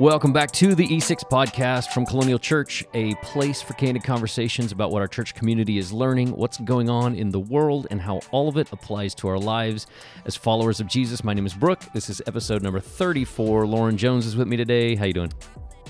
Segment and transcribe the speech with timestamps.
[0.00, 4.90] Welcome back to the E6 podcast from Colonial Church, a place for candid conversations about
[4.90, 8.48] what our church community is learning, what's going on in the world, and how all
[8.48, 9.88] of it applies to our lives
[10.24, 11.22] as followers of Jesus.
[11.22, 11.82] My name is Brooke.
[11.92, 13.66] This is episode number 34.
[13.66, 14.94] Lauren Jones is with me today.
[14.94, 15.34] How you doing?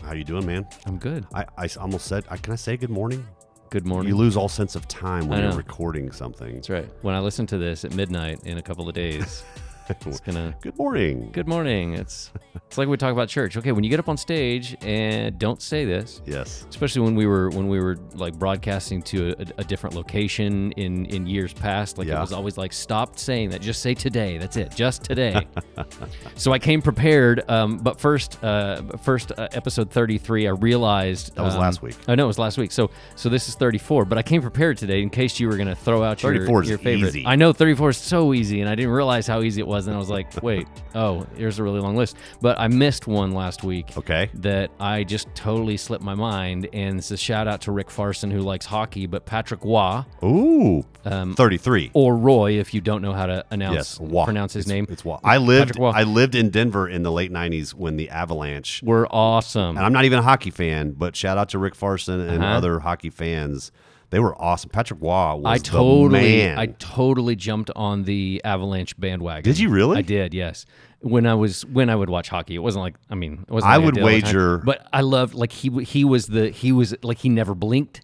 [0.03, 0.67] How you doing, man?
[0.87, 1.25] I'm good.
[1.33, 3.25] I, I almost said, I, can I say good morning?
[3.71, 4.09] Good morning.
[4.09, 6.57] You lose all sense of time when you're recording something.
[6.57, 6.91] That's right.
[7.03, 9.45] When I listen to this at midnight in a couple of days,
[9.91, 10.55] it's gonna.
[10.61, 11.31] Good morning.
[11.33, 11.95] Good morning.
[11.95, 12.31] It's
[12.67, 13.57] it's like we talk about church.
[13.57, 16.65] Okay, when you get up on stage and don't say this, Yes.
[16.71, 21.07] especially when we were when we were like broadcasting to a, a different location in
[21.07, 24.57] in years past like it was always like stop saying that just say today that's
[24.57, 25.47] it just today
[26.37, 31.43] so i came prepared um, but first uh, first uh, episode 33 i realized That
[31.43, 31.97] was um, last week.
[32.09, 34.77] i know it was last week so so this is 34 but i came prepared
[34.79, 37.27] today in case you were going to throw out your, 34 is your favorite easy.
[37.27, 39.95] i know 34 is so easy and i didn't realize how easy it was and
[39.97, 43.63] i was like wait oh here's a really long list but i missed one last
[43.65, 44.31] week Okay.
[44.35, 46.69] that I just totally slipped my mind.
[46.73, 50.85] And it's a shout out to Rick Farson, who likes hockey, but Patrick Roy, Ooh.
[51.05, 51.91] um, 33.
[51.93, 54.25] or Roy, if you don't know how to announce Yes.
[54.25, 55.19] Pronounce his It's- name, It's Wa.
[55.23, 55.79] I lived.
[55.79, 55.93] Waugh.
[55.95, 58.83] I lived in Denver in the late '90s when the Avalanche.
[58.85, 59.77] were awesome.
[59.77, 62.55] And I'm not even a hockey fan, but shout out to Rick Farson and Uh-huh.
[62.57, 63.71] other hockey fans.
[64.11, 64.71] They were awesome.
[64.71, 66.59] Patrick Roy was I the totally, man.
[66.59, 69.45] I totally jumped on the Avalanche bandwagon.
[69.45, 69.99] Did you really?
[69.99, 70.35] I did.
[70.35, 70.67] Yes.
[71.01, 73.73] When I was when I would watch hockey, it wasn't like I mean, it wasn't.
[73.73, 76.51] I like would all the time, wager- but I loved like he he was the
[76.51, 78.03] he was like he never blinked.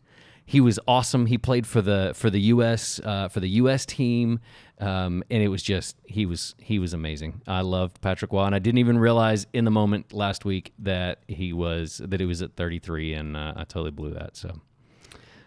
[0.49, 1.27] He was awesome.
[1.27, 3.01] He played for the for the U.S.
[3.05, 3.85] Uh, for the U.S.
[3.85, 4.39] team,
[4.79, 7.43] um, and it was just he was he was amazing.
[7.49, 11.25] I loved Patrick Roy, and I didn't even realize in the moment last week that
[11.27, 14.37] he was that he was at 33, and uh, I totally blew that.
[14.37, 14.61] So,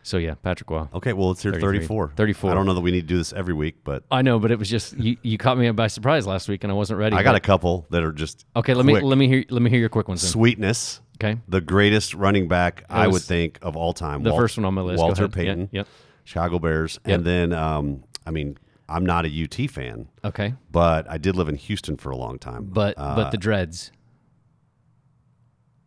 [0.10, 0.88] so yeah, Patrick Roy.
[0.96, 2.14] okay, well, let's hear 34.
[2.16, 2.50] 34.
[2.50, 4.50] I don't know that we need to do this every week, but I know, but
[4.52, 7.16] it was just you, you caught me by surprise last week, and I wasn't ready.
[7.16, 8.74] I got a couple that are just okay.
[8.74, 9.04] Let quick.
[9.04, 10.22] me let me hear let me hear your quick ones.
[10.24, 10.32] Then.
[10.32, 11.02] Sweetness.
[11.22, 14.24] Okay, the greatest running back I would think of all time.
[14.24, 15.00] the first one on my list.
[15.00, 15.88] Walter Payton, Yep.
[16.24, 17.16] Chicago Bears, Yep.
[17.18, 18.58] and then um, I mean
[18.88, 22.40] I'm not a UT fan, Okay, but I did live in Houston for a long
[22.40, 22.66] time.
[22.72, 23.92] but Uh, but the dreads.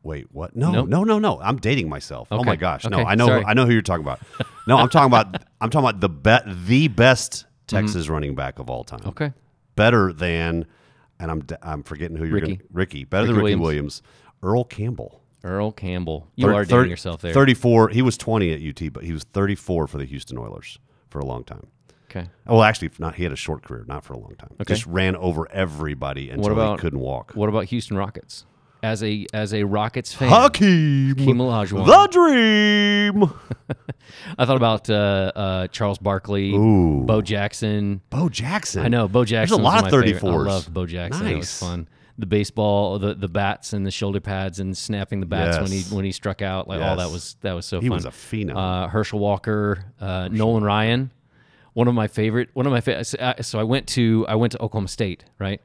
[0.03, 0.55] Wait, what?
[0.57, 0.89] No, Nope.
[0.89, 1.41] no, no, no.
[1.41, 2.29] I'm dating myself.
[2.31, 3.45] Oh my gosh, no, I know, Sorry.
[3.45, 4.21] I know who you're talking about.
[4.67, 7.87] No, I'm talking about, I'm talking about the be- the best Mm-hmm.
[7.87, 9.01] Texas running back of all time.
[9.07, 9.33] Okay,
[9.77, 10.67] better than,
[11.19, 12.57] and I'm I'm forgetting who you're Ricky.
[12.57, 13.63] Gonna, Ricky, better Ricky than Ricky Williams.
[13.63, 14.03] Williams.
[14.43, 15.23] Earl Campbell.
[15.45, 16.29] Earl Campbell.
[16.37, 17.33] You Thir- are dating yourself there.
[17.33, 17.89] 34.
[17.91, 21.25] He was 20 at UT, but he was 34 for the Houston Oilers for a
[21.25, 21.67] long time.
[22.11, 22.29] Okay.
[22.47, 23.15] Well, actually, not.
[23.15, 24.51] He had a short career, not for a long time.
[24.61, 24.75] Okay.
[24.75, 27.33] Just ran over everybody until about he couldn't walk.
[27.35, 28.45] What about Houston Rockets?
[28.83, 31.87] As a as a Rockets fan, Hakeem, Hakeem Olajuwon.
[31.87, 33.23] the dream.
[34.39, 37.05] I thought about uh, uh, Charles Barkley, Ooh.
[37.05, 38.01] Bo Jackson.
[38.11, 38.85] Bo Jackson.
[38.85, 39.57] I know Bo Jackson.
[39.57, 40.25] There's a lot of 34s.
[40.25, 41.27] I loved Bo Jackson.
[41.29, 41.89] It was fun.
[42.19, 45.83] The baseball, the the bats and the shoulder pads and snapping the bats when he
[45.95, 46.67] when he struck out.
[46.69, 47.97] Like all that was that was so He fun.
[47.97, 48.57] was a phenom.
[48.57, 51.11] Uh, Herschel Walker, uh, Nolan Ryan,
[51.73, 52.51] one of my favorite.
[52.53, 53.07] One of my favorite.
[53.45, 55.61] So I went to I went to Oklahoma State, right,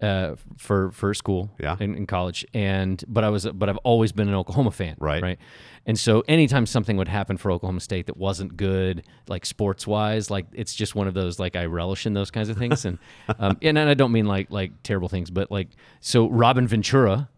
[0.00, 1.76] uh, for for school, Yeah.
[1.80, 5.22] in, in college, and but I was but I've always been an Oklahoma fan, Right.
[5.22, 5.38] right.
[5.86, 10.30] And so anytime something would happen for Oklahoma State that wasn't good, like sports wise,
[10.30, 12.98] like it's just one of those like I relish in those kinds of things, and
[13.38, 15.68] um, and I don't mean like like terrible things, but like
[16.00, 17.28] so Robin Ventura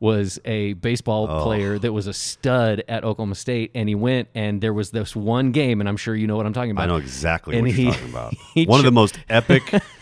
[0.00, 1.42] was a baseball Oh.
[1.44, 5.14] player that was a stud at Oklahoma State, and he went and there was this
[5.14, 6.84] one game, and I'm sure you know what I'm talking about.
[6.84, 8.34] I know exactly And what you're talking about.
[8.54, 9.62] he One of the most epic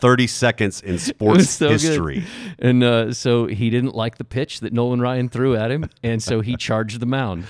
[0.00, 1.80] 30 seconds in sports so good.
[1.80, 2.24] history.
[2.58, 6.22] And uh, so he didn't like the pitch that Nolan Ryan threw at him, and
[6.22, 7.44] so he charged the mound,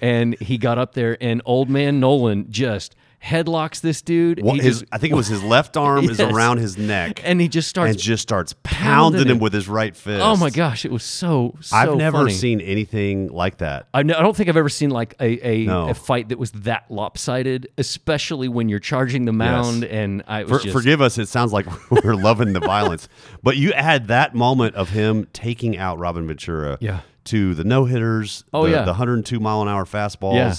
[0.00, 4.38] and he got up there, and old man Nolan just headlocks this dude.
[4.44, 7.40] He his, just- I think it was his left arm is around his neck and
[7.40, 8.82] he just starts and just starts pounding
[9.20, 10.22] pounding him with his right fist.
[10.24, 11.54] Oh my gosh, it was so.
[11.60, 12.32] so I've never funny.
[12.32, 13.86] seen anything like that.
[13.94, 15.88] I, no, I don't think I've ever seen like a a, No.
[15.88, 19.84] a fight that was that lopsided, especially when you're charging the mound.
[19.84, 21.66] And I For, just, forgive us, it sounds like
[22.04, 23.08] we're loving the violence.
[23.42, 27.00] But you add that moment of him taking out Robin Ventura Yeah.
[27.24, 28.78] to the no hitters, Oh, the, yeah.
[28.82, 30.34] the 102 mile an hour fastballs.
[30.34, 30.54] Yeah.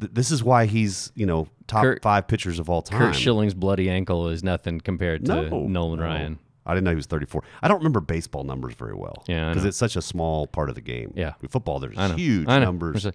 [0.00, 2.98] Th- This is why he's, you know, top Kurt- five pitchers of all time.
[2.98, 6.04] Curt Schilling's bloody ankle is nothing compared to no, Nolan no.
[6.04, 6.38] Ryan.
[6.64, 7.44] I didn't know he was 34.
[7.62, 9.22] I don't remember baseball numbers very well.
[9.28, 11.12] Yeah, Because it's such a small part of the game.
[11.14, 11.34] Yeah.
[11.40, 13.06] With football, there's huge numbers.
[13.06, 13.12] A-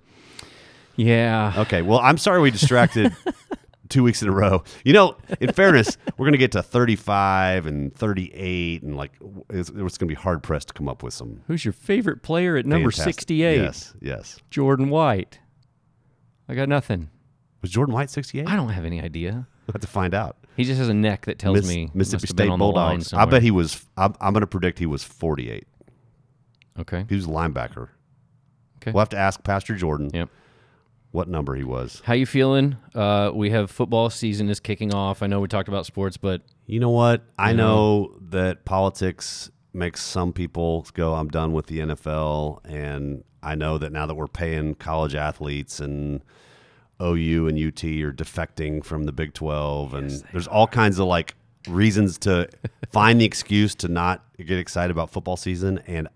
[0.96, 1.54] yeah.
[1.58, 3.14] Okay, well, I'm sorry we distracted
[3.90, 4.64] two weeks in a row.
[4.84, 9.12] You know, in fairness, we're going to get to 35 and 38, and like
[9.50, 12.24] it's, it's going to be hard pressed to come up with some Who's your favorite
[12.24, 13.58] player at number 68?
[13.62, 14.38] Yes, yes.
[14.50, 15.40] Jordan White.
[16.52, 17.10] I got nothing.
[17.62, 18.48] Was Jordan White 68?
[18.48, 19.48] I don't have any idea.
[19.68, 20.36] We'll have to find out.
[20.58, 22.60] He just has a neck that tells Miss- me Mississippi must have been State on
[22.60, 23.14] the line Bulldogs.
[23.14, 23.86] I bet he was.
[23.96, 25.66] I'm, I'm going to predict he was 48.
[26.80, 27.06] Okay.
[27.08, 27.90] He was a linebacker.
[28.82, 28.92] Okay.
[28.92, 30.30] We'll have to ask Pastor Jordan Yep.
[31.12, 32.02] what number he was.
[32.04, 32.76] How you feeling?
[32.96, 35.22] Uh, we have football season is kicking off.
[35.24, 37.24] I know we talked about sports, but You know what?
[37.38, 42.60] I You know that politics makes some people go, I'm done with the NFL.
[42.66, 46.22] And I know that now that we're paying college athletes and
[47.02, 51.36] OU and UT are defecting from the Big 12, and there's all kinds of like
[51.68, 52.48] reasons to
[52.92, 55.82] find the excuse to not get excited about football season.
[55.88, 56.08] And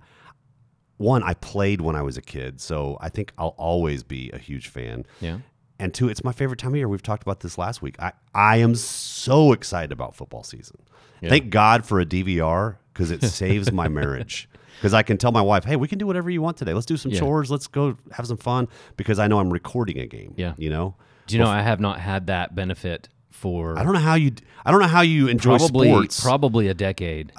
[0.97, 4.37] one, I played when I was a kid, so I think I'll always be a
[4.37, 5.05] huge fan.
[5.19, 5.39] yeah.
[5.77, 6.87] And two, it's my favorite time of year.
[6.87, 8.01] We've talked about this last week.
[8.01, 10.77] I, I am so excited about football season.
[11.21, 14.49] Thank God for a DVR because it saves my marriage.
[14.77, 16.73] Because I can tell my wife, hey, we can do whatever you want today.
[16.73, 17.19] Let's do some Yeah.
[17.19, 17.51] chores.
[17.51, 20.33] Let's go have some fun because I know I'm recording a game.
[20.37, 20.53] Yeah.
[20.57, 20.95] You know?
[21.27, 24.31] Do you know I have not had that benefit for I don't know how you
[24.65, 26.21] I don't know how you enjoy probably sports.
[26.21, 27.31] probably a decade.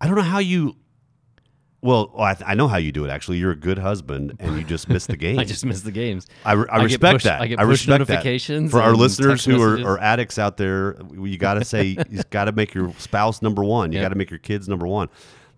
[0.00, 0.76] I don't know how you
[1.86, 3.10] well, I, I know how you do it.
[3.10, 5.38] Actually, you're a good husband, and you just miss the game.
[5.42, 6.26] I just miss the games.
[6.44, 7.40] I, re- I I respect push- that.
[7.40, 8.12] I get push respect that.
[8.12, 10.96] notifications for our listeners who are, are addicts out there.
[11.14, 13.92] You got to say you got to make your spouse number one.
[13.92, 14.04] You Yeah.
[14.04, 15.08] got to make your kids number one.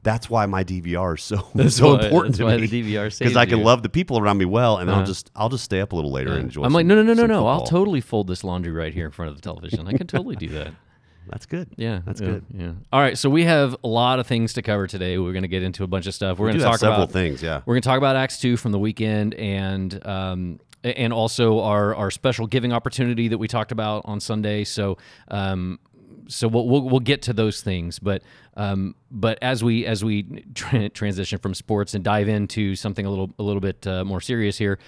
[0.05, 2.67] That's why my DVR is so That's so why- important that's to why me.
[2.69, 3.65] the DVR because I can you.
[3.65, 5.01] love the people around me well, and Uh-huh.
[5.01, 6.63] I'll just I'll just stay up a little later and enjoy.
[6.63, 7.47] I'm like, some- no, no, no, no, some no.
[7.49, 9.89] I'll totally fold this laundry right here in front of the television.
[9.89, 10.73] I can totally do that.
[11.31, 11.69] That's good.
[11.77, 12.45] Yeah, that's yeah, good.
[12.55, 12.73] Yeah.
[12.93, 15.19] All right, so we have a lot of things to cover today.
[15.19, 16.39] We're going to get into a bunch of stuff.
[16.39, 17.43] We're We going to talk several about things.
[17.43, 17.63] Yeah.
[17.67, 21.95] We're going to talk about Acts two from the weekend and um, and also our
[21.95, 24.65] our special giving opportunity that we talked about on Sunday.
[24.65, 24.99] So
[25.29, 25.79] um,
[26.29, 28.23] so we'll, we'll we'll get to those things, but
[28.57, 33.11] um, but as we as we tra- transition from sports and dive into something a
[33.11, 34.79] little a little bit uh, more serious here.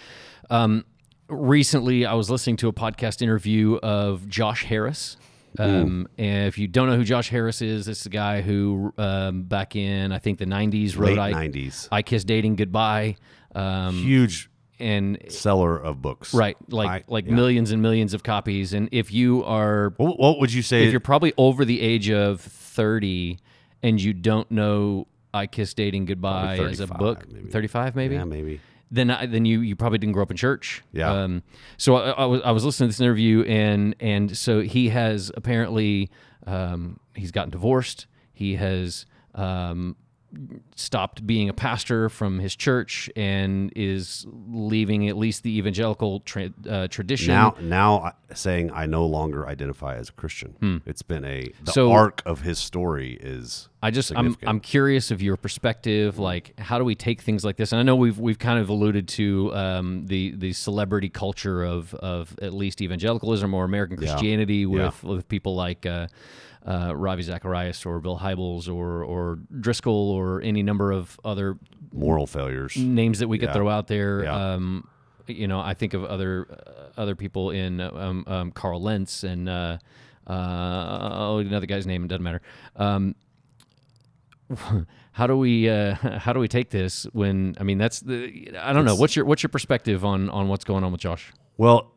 [0.50, 0.84] Um,
[1.28, 5.16] recently, I was listening to a podcast interview of Josh Harris.
[5.58, 8.92] Um, and if you don't know who Josh Harris is, this is a guy who
[8.98, 11.88] um, back in I think the '90s wrote Late I, '90s.
[11.90, 13.16] I Kiss Dating Goodbye.
[13.54, 14.48] Um, Huge
[14.78, 16.32] and seller of books.
[16.32, 17.34] right, like I- like yeah.
[17.34, 18.72] millions and millions of copies.
[18.72, 20.84] And if you are, What, what would you say?
[20.84, 23.38] if you're probably over the age of 30
[23.82, 27.50] and you don't know I Kiss Dating Goodbye as a 35 book, maybe.
[27.50, 28.60] 35 maybe, yeah, maybe.
[28.90, 30.82] Then I, then you you probably didn't grow up in church.
[30.92, 31.10] Yeah.
[31.12, 31.42] Um,
[31.76, 35.30] so I, I was I was listening to this interview and and so he has
[35.36, 36.10] apparently
[36.46, 38.06] um, he's gotten divorced.
[38.32, 39.96] He has um,
[40.76, 46.50] stopped being a pastor from his church and is leaving at least the evangelical tra-
[46.68, 47.28] uh, tradition.
[47.34, 50.82] Now, now saying I no longer identify as a Christian.
[50.86, 51.70] It's been a the Hmm.
[51.70, 53.68] So- arc of his story is.
[53.82, 54.36] I just I'm.
[54.46, 56.18] I'm curious of your perspective.
[56.18, 57.72] Like, how do we take things like this?
[57.72, 61.94] And I know we've we've kind of alluded to um, the the celebrity culture of
[61.94, 65.86] of at least evangelicalism or American Christianity with with people like.
[65.86, 66.08] Uh,
[66.66, 71.56] uh, Ravi Zacharias or Bill Hybels or or Driscoll or any number of other
[71.92, 72.76] moral failures.
[72.76, 73.54] names that we could Yeah.
[73.54, 74.24] throw out there.
[74.24, 74.52] Yeah.
[74.54, 74.86] Um,
[75.26, 79.48] you know, I think of other uh, other people in um, um, Carl Lentz and
[79.48, 79.78] uh,
[80.26, 82.04] uh, oh, another guy's name.
[82.04, 82.42] It doesn't matter.
[82.76, 83.14] Um,
[85.12, 88.72] how do we uh, how do we take this when I mean that's the I
[88.72, 91.32] don't know what's your what's your perspective on on what's going on with Josh?
[91.56, 91.92] Well,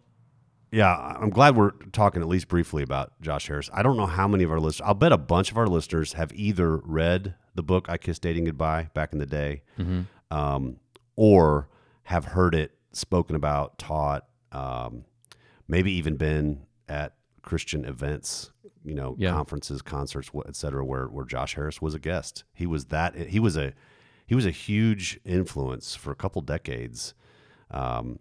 [0.74, 3.70] yeah, I'm glad we're talking at least briefly about Josh Harris.
[3.74, 4.86] I don't know how many of our listeners.
[4.88, 8.46] I'll bet a bunch of our listeners have either read the book "I Kissed Dating
[8.46, 9.62] Goodbye" back in the day,
[10.32, 10.78] um,
[11.16, 11.70] or
[12.04, 15.06] have heard it spoken about, taught, um,
[15.68, 18.52] maybe even been at Christian events,
[18.84, 19.32] you know, Yeah.
[19.32, 22.44] conferences, concerts, et cetera, where where Josh Harris was a guest.
[22.54, 23.16] He was that.
[23.16, 23.74] He was a
[24.26, 27.14] he was a huge influence for a couple decades.
[27.70, 28.20] Um,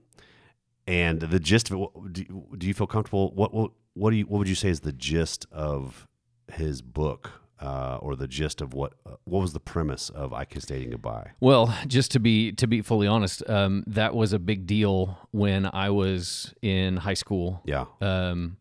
[0.87, 3.33] and the gist of it, do you, do you feel comfortable?
[3.35, 6.07] What, what what do you what would you say is the gist of
[6.53, 10.45] his book, uh, or the gist of what uh, what was the premise of I
[10.45, 11.31] Kissed Dating Goodbye?
[11.41, 15.69] Well, just to be to be fully honest, um, that was a big deal when
[15.73, 17.63] I was in high school.
[17.65, 18.57] Yeah, Um,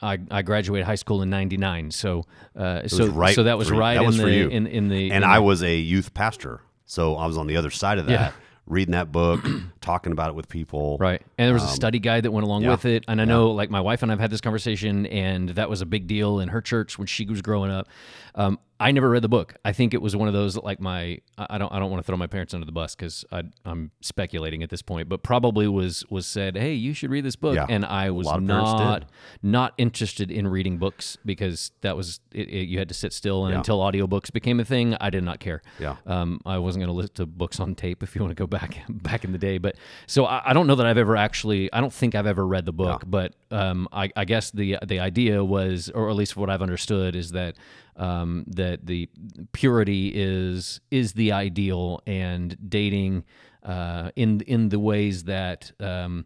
[0.00, 2.24] I, I graduated high school in '99, so
[2.56, 5.22] uh, so right so that was right That in was the in in the and
[5.24, 8.06] in I the- was a youth pastor, so I was on the other side of
[8.06, 8.32] that, Yeah.
[8.66, 9.44] Reading that book,
[9.80, 10.96] talking about it with people.
[11.00, 11.20] Right.
[11.38, 12.70] And there was a study guide that went along Um, yeah.
[12.70, 13.04] with it.
[13.08, 15.80] And I know, like, my wife and I have had this conversation, and that was
[15.80, 17.88] a big deal in her church when she was growing up.
[18.34, 19.54] Um, I never read the book.
[19.64, 22.06] I think it was one of those like my I don't I don't want to
[22.06, 23.24] throw my parents under the bus because
[23.64, 27.36] I'm speculating at this point, but probably was was said, hey, you should read this
[27.36, 27.66] book, Yeah.
[27.68, 29.04] and I was lot of parents not
[29.42, 33.44] not interested in reading books because that was it, it, you had to sit still,
[33.44, 33.58] and Yeah.
[33.58, 35.62] until audiobooks became a thing, I did not care.
[35.78, 35.96] Yeah.
[36.06, 38.46] Um, I wasn't going to listen to books on tape if you want to go
[38.46, 39.58] back back in the day.
[39.58, 41.72] But so I, I don't know that I've ever actually.
[41.72, 43.04] I don't think I've ever read the book.
[43.06, 47.14] But um, I, I guess the the idea was, or at least what I've understood,
[47.14, 47.56] is that
[47.96, 49.08] um, that the
[49.52, 53.24] purity is is the ideal, and dating
[53.62, 56.24] uh, in in the ways that um,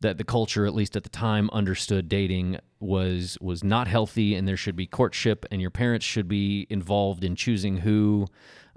[0.00, 4.46] that the culture, at least at the time, understood dating was was not healthy, and
[4.46, 8.26] there should be courtship, and your parents should be involved in choosing who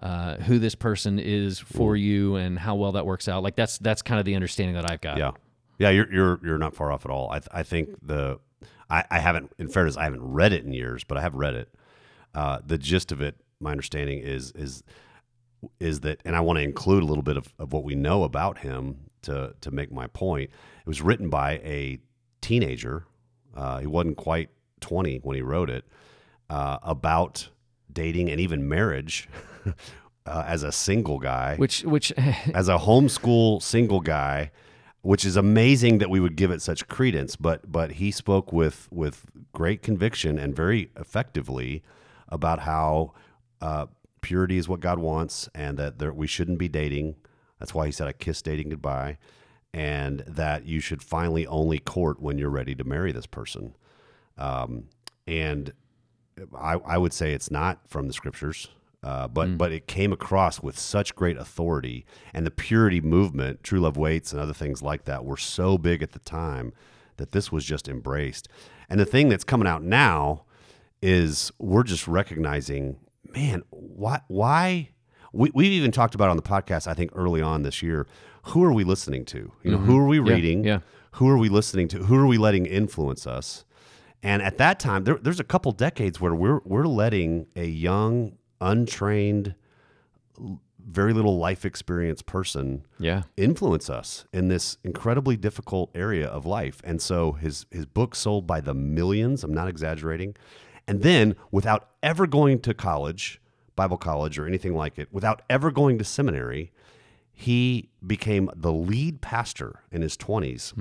[0.02, 3.44] uh, who this person is for you, and how well that works out.
[3.44, 5.18] Like that's that's kind of the understanding that I've got.
[5.18, 5.32] Yeah,
[5.80, 7.32] yeah, you're you're you're not far off at all.
[7.32, 8.40] I th- I think the
[8.90, 11.56] I, I haven't in fairness I haven't read it in years, but I have read
[11.56, 11.74] it.
[12.36, 14.84] Uh, the gist of it, my understanding is is
[15.80, 18.24] is that, and I want to include a little bit of, of what we know
[18.24, 20.52] about him to to make my point.
[20.82, 22.00] It was written by a
[22.42, 23.06] teenager.
[23.56, 24.50] Uh, he wasn't quite
[24.82, 25.86] twenty when he wrote it
[26.50, 27.50] uh, about
[27.92, 29.28] dating and even marriage
[30.26, 32.12] uh, as a single guy, Which which
[32.54, 34.52] as a homeschool single guy,
[35.02, 37.36] which is amazing that we would give it such credence.
[37.36, 41.84] But but he spoke with with great conviction and very effectively
[42.28, 43.14] about how
[43.62, 43.88] uh,
[44.22, 47.16] purity is what God wants, and that there, we shouldn't be dating.
[47.60, 49.18] That's why he said, "I kiss dating goodbye,"
[49.74, 53.76] and that you should finally only court when you're ready to marry this person.
[54.38, 54.86] Um,
[55.28, 55.74] and
[56.58, 58.70] I, I would say it's not from the scriptures,
[59.04, 63.80] uh, but but it came across with such great authority, and the purity movement, True
[63.80, 66.74] Love Waits, and other things like that were so big at the time
[67.18, 68.48] that this was just embraced.
[68.90, 70.44] And the thing that's coming out now
[71.02, 72.98] is we're just recognizing,
[73.34, 74.90] man, why why
[75.32, 76.88] we we've even talked about on the podcast.
[76.88, 78.08] I think early on this year,
[78.44, 79.52] who are we listening to?
[79.64, 80.64] You know, who are we reading?
[80.64, 80.80] yeah.
[81.14, 82.00] Who are we listening to?
[82.04, 83.66] Who are we letting influence us?
[84.22, 88.34] And at that time, there, there's a couple decades where we're we're letting a young,
[88.62, 89.56] untrained,
[90.88, 93.24] very little life experience person yeah.
[93.38, 96.82] influence us in this incredibly difficult area of life.
[96.84, 99.44] And so his his book sold by the millions.
[99.44, 100.36] I'm not exaggerating.
[100.88, 103.40] And then, without ever going to college,
[103.76, 106.72] Bible college or anything like it, without ever going to seminary,
[107.32, 110.74] he became the lead pastor in his 20s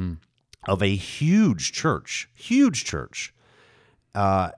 [0.67, 3.33] of a huge church, huge church,
[4.15, 4.51] uh,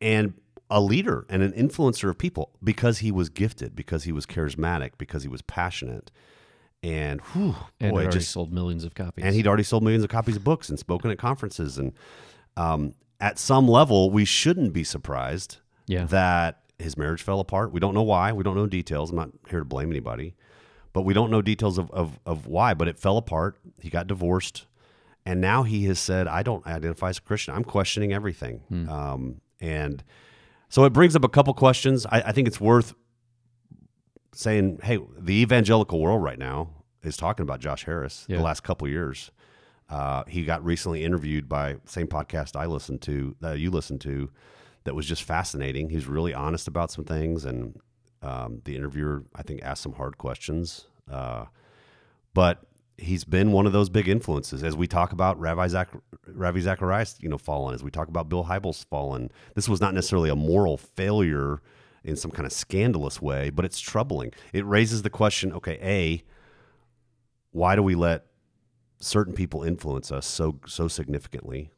[0.00, 0.34] and
[0.70, 4.92] a leader and an influencer of people because he was gifted, because he was charismatic,
[4.98, 6.10] because he was passionate.
[6.82, 9.24] And whew, And boy, just sold millions of copies.
[9.24, 11.78] and he'd already sold millions of copies of books and spoken at conferences.
[11.78, 11.92] And
[12.56, 16.04] um, at some level, we shouldn't be surprised Yeah.
[16.06, 17.72] that his marriage fell apart.
[17.72, 18.32] We don't know why.
[18.32, 19.10] We don't know details.
[19.10, 20.34] I'm not here to blame anybody,
[20.92, 22.74] but we don't know details of, of, of why.
[22.74, 23.56] But it fell apart.
[23.80, 24.66] He got divorced.
[25.24, 27.54] And now he has said, I don't identify as a Christian.
[27.54, 28.60] I'm questioning everything.
[28.90, 30.04] Um, and
[30.74, 32.04] so it brings up a couple questions.
[32.04, 32.94] I, I think it's worth
[34.32, 36.70] saying, hey, the evangelical world right now
[37.04, 38.38] is talking about Josh Harris Yeah.
[38.38, 39.30] the last couple years.
[39.88, 44.30] Uh, he got recently interviewed by same podcast I listened to that you listened to
[44.82, 45.90] that was just fascinating.
[45.90, 47.78] He was really honest about some things, and
[48.20, 50.86] um, the interviewer I think asked some hard questions.
[51.08, 51.44] Uh,
[52.32, 52.64] but
[52.96, 55.90] he's been one of those big influences as we talk about Ravi Zach,
[56.26, 57.74] Ravi Zacharias, you know, fallen.
[57.74, 61.60] As we talk about Bill Hybels fallen, this was not necessarily a moral failure
[62.04, 64.32] in some kind of scandalous way, but it's troubling.
[64.52, 66.22] It raises the question: Okay, a
[67.50, 68.26] why do we let
[69.00, 71.70] certain people influence us so so significantly?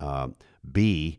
[0.00, 0.36] Um,
[0.70, 1.18] B,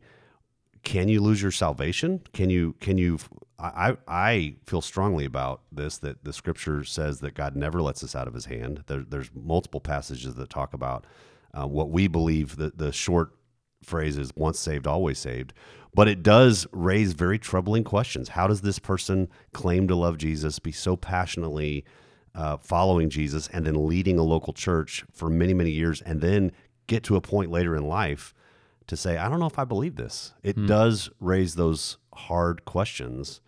[0.84, 2.22] can you lose your salvation?
[2.34, 3.20] Can you can you?
[3.60, 8.16] I I feel strongly about this that the Scripture says that God never lets us
[8.16, 8.84] out of His hand.
[8.88, 11.06] There, there's multiple passages that talk about
[11.54, 12.58] uh, what we believe.
[12.58, 13.32] The the short
[13.84, 15.54] phrase is "once saved, always saved,"
[15.94, 18.30] but it does raise very troubling questions.
[18.30, 21.86] How does this person claim to love Jesus, be so passionately
[22.34, 26.52] uh, following Jesus, and then leading a local church for many many years, and then
[26.88, 28.34] get to a point later in life?
[28.88, 30.36] to say, I don't know if I believe this.
[30.44, 33.42] It does raise those hard questions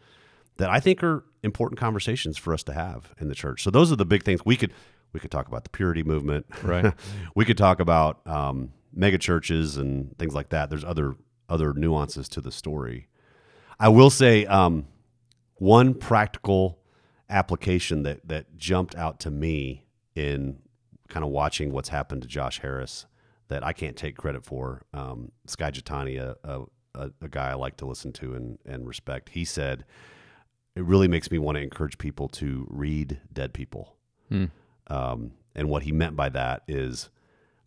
[0.57, 3.63] that I think are important conversations for us to have in the church.
[3.63, 4.73] So those are the big things we could
[5.13, 6.93] we could talk about the purity movement, Right.
[7.35, 10.69] we could talk about um, mega churches and things like that.
[10.69, 11.15] There's other
[11.49, 13.07] other nuances to the story.
[13.79, 14.87] I will say um,
[15.55, 16.79] one practical
[17.29, 19.85] application that that jumped out to me
[20.15, 20.59] in
[21.07, 23.05] kind of watching what's happened to Josh Harris
[23.47, 24.83] that I can't take credit for.
[24.93, 26.61] Um, Skye Jethani, a, a,
[26.95, 29.85] a, a guy I like to listen to and, and respect, he said,
[30.77, 33.95] it really makes me want to encourage people to read dead people.
[34.87, 37.09] Um, and what he meant by that is,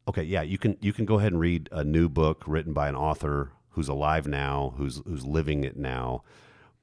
[0.07, 2.88] okay, yeah, you can you can go ahead and read a new book written by
[2.88, 6.23] an author who's alive now, who's who's living it now,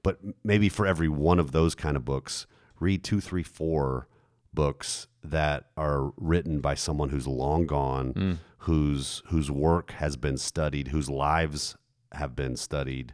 [0.04, 2.46] but maybe for every one of those kind of books,
[2.80, 4.08] read two, three, four
[4.54, 10.90] books that are written by someone who's long gone, whose whose work has been studied,
[10.90, 11.76] whose lives
[12.14, 13.14] have been studied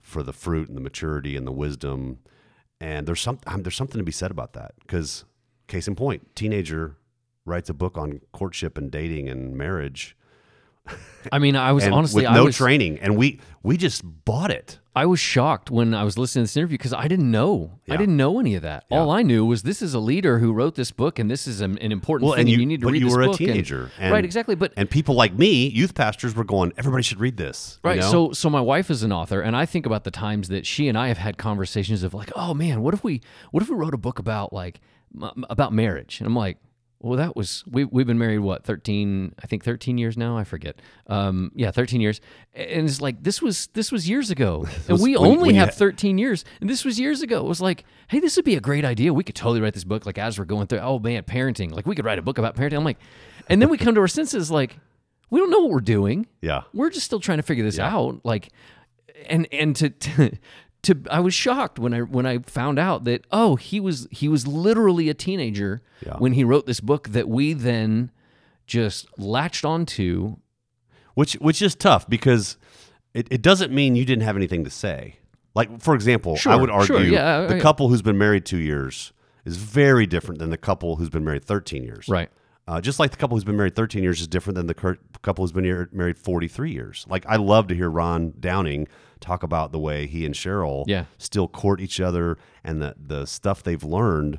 [0.00, 2.18] for the fruit and the maturity and the wisdom.
[2.80, 5.24] And there's some um, there's something to be said about that because
[5.66, 6.96] case in point, teenager
[7.44, 10.16] writes a book on courtship and dating and marriage
[11.32, 14.50] I mean, I was honestly with I no was, training, and we we just bought
[14.50, 14.78] it.
[15.02, 17.78] I was shocked when I was listening to this interview because I didn't know.
[17.88, 18.84] I didn't know any of that.
[18.90, 21.60] All I knew was this is a leader who wrote this book, and this is
[21.60, 22.48] an, an important Well, thing.
[22.48, 23.00] and you, need to read.
[23.02, 23.40] you were a book.
[23.40, 24.24] and- teenager, and- right?
[24.24, 24.54] Exactly.
[24.56, 26.72] But And people like me, youth pastors, were going.
[26.76, 27.78] Everybody should read this.
[27.84, 28.00] you Right.
[28.00, 28.10] know?
[28.10, 30.88] So so my wife is an author and I think about the times that she
[30.88, 33.20] and I have had conversations of like, "Oh man, what if we
[33.52, 34.80] what if we wrote a book about like
[35.14, 36.58] m- about marriage?" And I'm like,
[37.00, 40.44] "Well, that was we we've been married what, 13, I think 13 years now, I
[40.44, 40.80] forget.
[41.06, 42.20] Um yeah, 13 years.
[42.54, 44.66] And it's like this was this was years ago.
[44.88, 46.44] and we when- only when have had- 13 years.
[46.60, 47.38] And this was years ago.
[47.40, 49.12] It was like, "Hey, this would be a great idea.
[49.14, 51.72] We could totally write this book like as we're going through, oh man, parenting.
[51.72, 52.98] Like we could write a book about parenting." I'm like,
[53.48, 54.76] and then we come to our senses like
[55.30, 58.20] we don't know what we're doing yeah, we're just still trying to figure this out
[58.24, 58.48] like
[59.26, 60.32] and and to, to
[60.88, 64.28] to I was shocked when I when I found out that oh he was he
[64.28, 66.16] was literally a teenager Yeah.
[66.18, 68.10] when he wrote this book that we then
[68.66, 70.36] just latched onto
[71.14, 72.56] which which is tough because
[73.14, 75.16] it, it doesn't mean you didn't have anything to say.
[75.54, 77.60] Like for example, I would argue sure, yeah, the yeah.
[77.62, 79.12] couple who's been married two years
[79.44, 82.06] is very different than the couple who's been married 13 years.
[82.08, 82.28] right
[82.68, 84.98] Uh, just like the couple who's been married 13 years is different than the cur-
[85.22, 87.06] couple who's been married 43 years.
[87.08, 88.86] Like I love to hear Ron Downing
[89.18, 91.04] talk about the way he and Cheryl Yeah.
[91.18, 94.38] still court each other and the the stuff they've learned.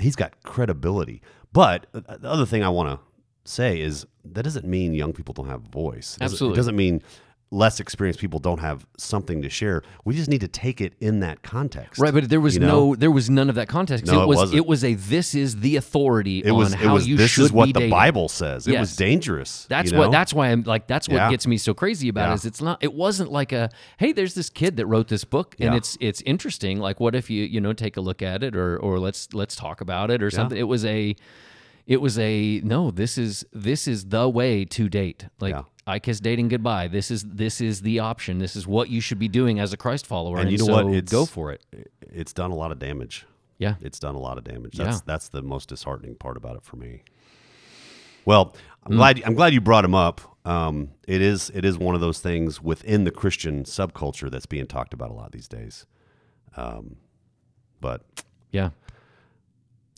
[0.00, 1.20] He's got credibility.
[1.52, 3.04] But uh, the other thing I want to
[3.50, 6.16] say is that doesn't mean young people don't have a voice.
[6.20, 6.54] It Absolutely.
[6.54, 7.02] It doesn't mean
[7.50, 9.82] less experienced people don't have something to share.
[10.04, 11.98] We just need to take it in that context.
[11.98, 12.90] right but there was You know?
[12.90, 14.58] no there was none of that context No, it it was wasn't.
[14.58, 17.30] it was a this is the authority It was on it how was you this
[17.30, 17.90] should is what be the dating.
[17.90, 18.68] Bible says.
[18.68, 19.64] It was dangerous.
[19.68, 20.10] That's what know?
[20.10, 21.30] that's why I'm like that's what Yeah.
[21.30, 22.32] gets me so crazy about Yeah.
[22.32, 25.24] it is it's not it wasn't like a hey there's this kid that wrote this
[25.24, 25.76] book and Yeah.
[25.78, 28.76] it's it's interesting like what if you you know take a look at it or
[28.78, 31.16] or let's let's talk about it or something it was a
[31.86, 35.54] it was a no this is this is the way to date like.
[35.88, 39.18] I kiss dating goodbye this is this is the option this is what you should
[39.18, 40.94] be doing as a Christ follower And you know so what?
[40.94, 41.62] It's- go for it
[42.00, 43.26] it's done a lot of damage.
[43.58, 44.78] yeah It's done a lot of damage.
[44.78, 44.84] Yeah.
[44.84, 47.02] That's that's the most disheartening part about it for me.
[48.24, 48.96] Well, I'm Mm.
[48.96, 50.20] glad I'm glad you brought him up.
[50.44, 54.66] Um, it is it is one of those things within the Christian subculture that's being
[54.66, 55.86] talked about a lot these days.
[56.56, 56.96] Um,
[57.80, 58.02] but
[58.52, 58.70] yeah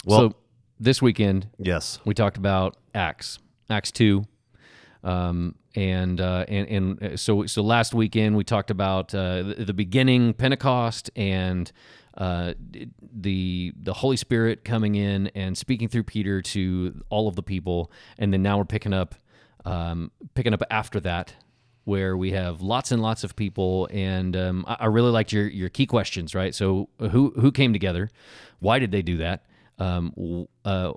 [0.05, 0.35] Well- so
[0.79, 4.25] this weekend yes, we talked about Acts, Acts two,
[5.05, 9.73] um, and uh, and and uh, so so last weekend we talked about uh, the,
[9.75, 11.71] beginning Pentecost and
[12.17, 12.55] uh,
[13.13, 17.91] the the Holy Spirit coming in and speaking through Peter to all of the people,
[18.19, 19.15] and then now we're picking up
[19.65, 21.35] um, picking up after that.
[21.85, 25.49] Where we have lots and lots of people, and um, I, I really liked your
[25.49, 26.55] your key questions, right?
[26.55, 28.11] So, who who came together?
[28.61, 29.45] Why did they do that?
[29.81, 30.93] um, uh,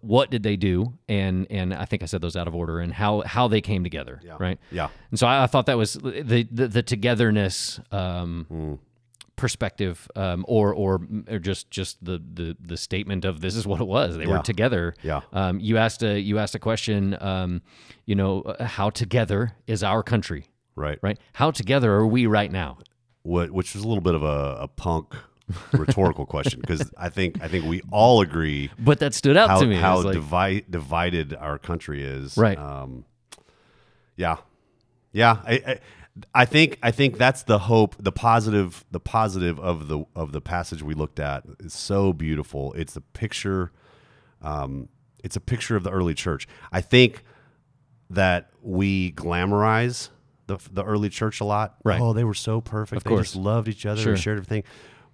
[0.00, 0.94] what did they do?
[1.08, 3.82] And and I think I said those out of order and how how they came
[3.82, 4.58] together, right?
[4.70, 8.74] yeah, And so I, I thought that was the the, the togetherness um, Hmm.
[9.36, 13.80] perspective, um, or, or or just just the, the the statement of this is what
[13.80, 14.16] it was.
[14.16, 14.36] They Yeah.
[14.36, 14.94] were together.
[15.02, 15.22] Yeah.
[15.32, 17.16] Um, you asked a you asked a question.
[17.20, 17.62] Um,
[18.06, 20.46] you know, uh, how together is our country?
[20.74, 21.18] right, Right?
[21.34, 22.78] How together are we right now?
[23.24, 25.14] What, which was a little bit of a, a punk
[25.72, 29.60] rhetorical question because I think I think we all agree But that stood out how,
[29.60, 29.76] to me.
[29.76, 32.36] How like, divi- divided our country is.
[32.36, 32.58] Right.
[32.58, 33.04] Um,
[34.16, 34.36] yeah,
[35.12, 35.38] yeah.
[35.44, 35.80] I, I,
[36.34, 40.40] I think I think that's the hope, the positive, the positive of the of the
[40.40, 42.72] passage we looked at is so beautiful.
[42.74, 43.72] It's a picture.
[44.42, 44.88] Um,
[45.24, 46.46] it's a picture of the early church.
[46.70, 47.22] I think
[48.10, 50.10] that we glamorize
[50.46, 51.76] the the early church a lot.
[51.84, 52.00] Right.
[52.00, 52.98] Oh, they were so perfect.
[52.98, 53.32] Of they course.
[53.32, 54.12] just loved each other Sure.
[54.12, 54.64] and shared everything.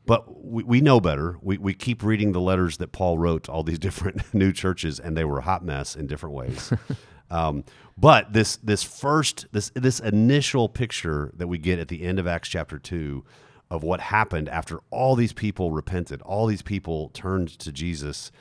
[0.09, 1.37] But we, we know better.
[1.43, 4.99] We, we keep reading the letters that Paul wrote to all these different new churches,
[4.99, 6.73] and they were a hot mess in different ways.
[7.31, 7.63] um,
[7.99, 12.27] but this this first this this initial picture that we get at the end of
[12.27, 13.23] Acts chapter two
[13.71, 18.33] of what happened after all these people repented, all these people turned to Jesus,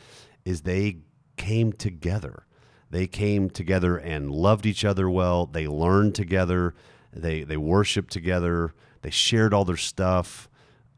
[0.46, 1.00] is they
[1.36, 2.46] came together.
[2.90, 5.46] They came together and loved each other well.
[5.46, 6.76] They learned together.
[7.12, 8.74] They they worshiped together.
[9.02, 10.48] They shared all their stuff.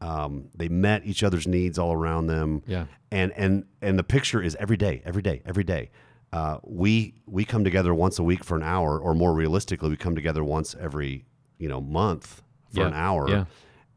[0.00, 2.62] Um, they met each other's needs all around them.
[2.66, 2.86] Yeah.
[3.10, 5.90] And and and the picture is every day, every day, every day.
[6.32, 9.96] Uh, we we come together once a week for an hour, or more realistically, we
[9.96, 11.24] come together once every
[11.58, 13.28] you know month for Yeah, an hour.
[13.28, 13.44] yeah.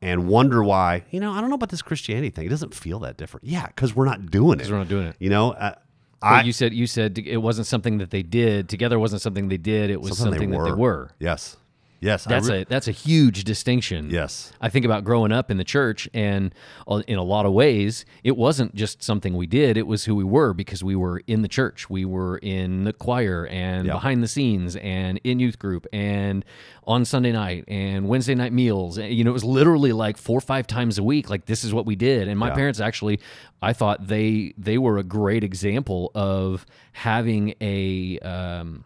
[0.02, 2.46] And wonder why, you know, I don't know about this Christianity thing.
[2.46, 3.46] It doesn't feel that different.
[3.46, 4.70] Yeah, because we're not doing it.
[4.70, 5.16] we're not doing it.
[5.20, 5.76] You know, uh,
[6.22, 9.00] I you said you said it wasn't something that they did together.
[9.00, 9.90] Wasn't something they did.
[9.90, 11.12] It was something, that they were.
[11.20, 11.56] Yes.
[12.04, 12.26] Yes.
[12.26, 14.10] That's re- a that's a huge distinction.
[14.10, 14.52] Yes.
[14.62, 16.54] I think about growing up in the church, and
[16.88, 20.16] uh, in a lot of ways, it wasn't just something we did; it was who
[20.16, 23.94] we were because we were in the church, we were in the choir, and Yeah.
[23.94, 26.44] behind the scenes, and in youth group, and
[26.86, 28.98] on Sunday night, and Wednesday night meals.
[28.98, 31.30] You know, it was literally like four or five times a week.
[31.30, 32.56] Like this is what we did, and my Yeah.
[32.56, 33.20] parents actually,
[33.62, 38.20] I thought they they were a great example of having a.
[38.20, 38.84] Um,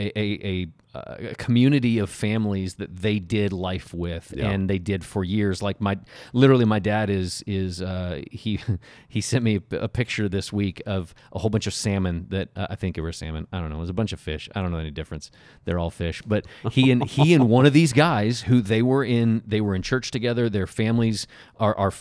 [0.00, 4.50] a, a, a, a community of families that they did life with Yeah.
[4.50, 5.62] and they did for years.
[5.62, 5.98] Like my
[6.32, 8.58] literally my dad is is uh, he
[9.08, 12.48] he sent me a, a picture this week of a whole bunch of salmon that
[12.56, 13.46] uh, I think it was salmon.
[13.52, 13.76] I don't know.
[13.76, 14.48] It was a bunch of fish.
[14.54, 15.30] I don't know any difference.
[15.64, 16.22] They're all fish.
[16.22, 19.74] But he and he and one of these guys who they were in they were
[19.74, 20.48] in church together.
[20.48, 21.26] Their families
[21.58, 21.92] are are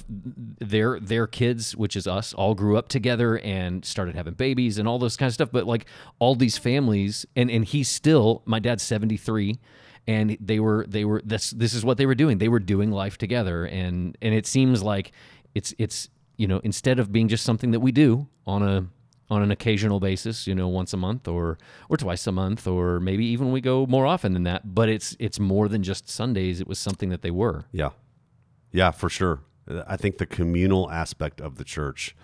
[0.60, 4.88] their their kids which is us all grew up together and started having babies and
[4.88, 5.50] all those kind of stuff.
[5.52, 5.86] But like
[6.20, 9.60] all these families and and he's still my dad's 73
[10.08, 12.92] and they were they were this this is what they were doing they were doing
[12.92, 15.12] life together and and it seems like
[15.56, 18.88] it's it's you know instead of being just something that we do on a
[19.30, 21.58] on an occasional basis you know once a month or
[21.90, 25.16] or twice a month or maybe even we go more often than that but it's
[25.20, 27.90] it's more than just sundays it was something that they were Yeah.
[28.72, 29.42] Yeah, for sure.
[29.88, 32.16] I think the communal aspect of the church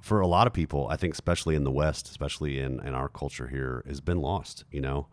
[0.00, 3.08] for a lot of people, I think especially in the West, especially in, in our
[3.08, 5.06] culture here, has been lost, you know?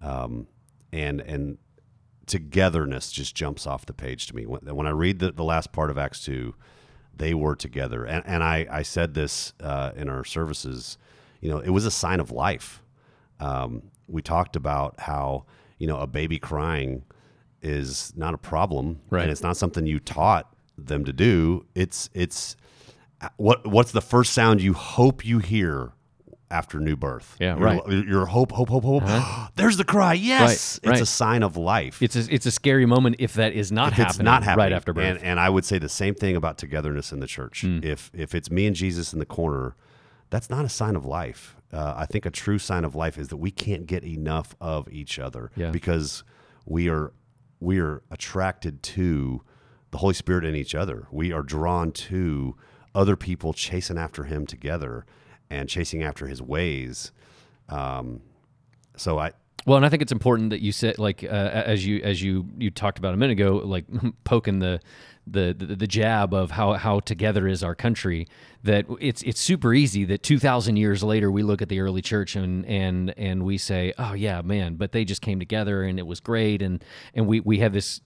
[0.00, 0.46] Um,
[0.92, 1.58] and and
[2.28, 4.46] togetherness just jumps off the page to me.
[4.46, 6.54] When, when I read the, the last part of Acts 2,
[7.16, 8.04] they were together.
[8.04, 10.98] And, and I, I said this uh, in our services,
[11.40, 12.82] you know, it was a sign of life.
[13.40, 15.46] Um, we talked about how,
[15.78, 17.04] you know, a baby crying
[17.62, 19.22] is not a problem Right.
[19.22, 21.66] and it's not something you taught them to do.
[21.74, 22.56] It's, it's,
[23.36, 25.92] what, what's the first sound you hope you hear
[26.50, 27.36] after new birth?
[27.38, 27.80] Yeah, Your- right.
[27.80, 28.02] Uh-huh.
[28.06, 29.02] Your, hope, hope, hope, hope.
[29.56, 30.14] There's the cry.
[30.14, 30.80] Yes.
[30.84, 33.70] Right, It's a sign of life it's a, it's a scary moment if that is
[33.70, 35.88] not if happening it's not happening right after birth And, and I would say the
[35.88, 37.62] same thing about togetherness in the church.
[37.62, 37.80] Hmm.
[37.82, 39.76] If if it's me and Jesus in the corner,
[40.30, 41.56] that's not a sign of life.
[41.72, 44.88] Uh, I think a true sign of life is that we can't get enough of
[44.90, 45.70] each other Yeah.
[45.70, 46.24] because
[46.64, 47.12] we are
[47.60, 49.42] we are attracted to
[49.90, 51.06] the Holy Spirit in each other.
[51.10, 52.56] We are drawn to
[52.94, 55.04] other people chasing after Him together
[55.50, 57.12] and chasing after His ways.
[57.68, 58.22] Um,
[58.96, 59.32] so I
[59.66, 62.48] Well, and I think it's important that you said, like, uh, as you as you
[62.58, 63.84] you talked about a minute ago, like
[64.24, 64.80] poking the
[65.26, 68.26] the the, the jab of how how together is our country.
[68.64, 72.02] That it's it's super easy that two thousand years later we look at the early
[72.02, 75.98] church and and and we say, oh yeah, man, but they just came together and
[75.98, 76.84] it was great, and
[77.14, 78.00] and we we have this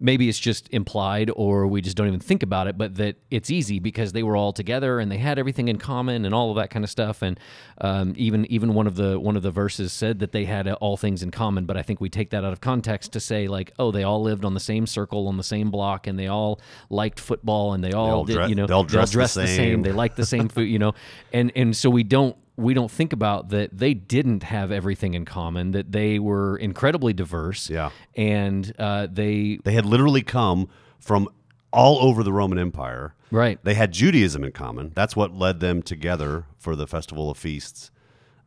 [0.00, 3.50] maybe it's just implied or we just don't even think about it but that it's
[3.50, 6.56] easy because they were all together and they had everything in common and all of
[6.56, 7.38] that kind of stuff and
[7.80, 10.96] um, even even one of the one of the verses said that they had all
[10.96, 13.72] things in common but i think we take that out of context to say like
[13.78, 16.60] oh they all lived on the same circle on the same block and they all
[16.90, 19.28] liked football and they all, all did dre- you know they all dressed the the
[19.28, 19.46] same.
[19.46, 20.94] same they liked the same food you know
[21.32, 25.24] and and so we don't we don't think about that they didn't have everything in
[25.24, 27.90] common that they were incredibly diverse Yeah.
[28.14, 31.28] and uh, they They had literally come from
[31.72, 33.14] all over the Roman Empire.
[33.30, 33.58] Right.
[33.62, 34.92] They had Judaism in common.
[34.94, 37.90] That's what led them together for the Festival of Feasts,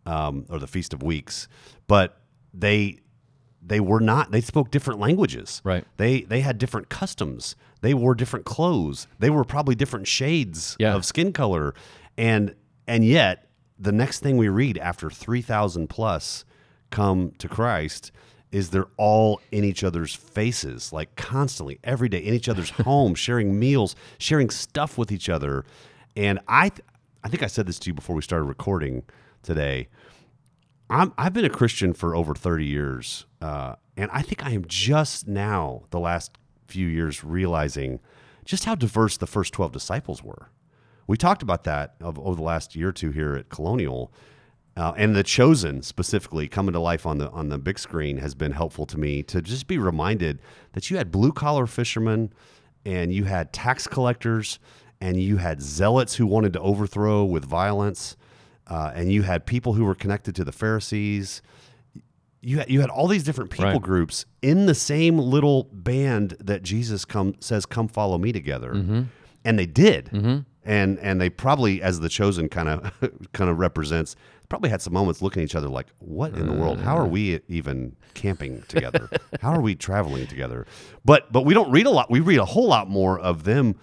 [0.06, 1.48] um, or the Feast of Weeks.
[1.88, 2.20] But
[2.54, 3.00] they
[3.62, 4.32] they were not.
[4.32, 5.62] They spoke different languages.
[5.66, 5.86] Right.
[5.98, 7.56] They they had different customs.
[7.82, 9.08] They wore different clothes.
[9.20, 10.96] They were probably different shades Yeah.
[10.96, 11.76] of skin color,
[12.18, 12.56] and
[12.88, 13.49] and yet
[13.80, 16.46] the next thing we read after three thousand plus
[16.90, 18.12] come to Christ
[18.52, 23.20] is they're all in each other's faces, like constantly, every day, in each other's homes,
[23.20, 25.66] sharing meals, sharing stuff with each other.
[26.16, 26.82] And I, th-
[27.24, 29.04] I think I said this to you before we started recording
[29.44, 29.88] today.
[30.90, 34.66] I'm, I've been a Christian for over 30 years, uh, and I think I am
[34.66, 36.32] just now, the last
[36.68, 38.00] few years, realizing
[38.46, 40.50] just how diverse the first 12 disciples were.
[41.10, 44.14] We talked about that of, over the last year or two here at Colonial,
[44.78, 48.36] uh, and the chosen specifically coming to life on the on the big screen has
[48.36, 50.40] been helpful to me to just be reminded
[50.74, 52.32] that you had blue collar fishermen,
[52.86, 54.60] and you had tax collectors,
[55.02, 58.16] and you had zealots who wanted to overthrow with violence,
[58.68, 61.42] uh, and you had people who were connected to the Pharisees.
[62.42, 63.82] You had, you had all these different people Right.
[63.82, 68.74] groups in the same little band that Jesus come says, "Come follow me" together,
[69.44, 72.92] and they did, and and they probably, as the chosen kind of
[73.34, 74.16] kind of represents,
[74.50, 76.80] probably had some moments looking at each other like, "What in the world?
[76.80, 77.08] How are uh.
[77.08, 79.10] we even camping together?
[79.42, 80.66] How are we traveling together?"
[81.06, 82.10] But but we don't read a lot.
[82.12, 83.76] We read a whole lot more of them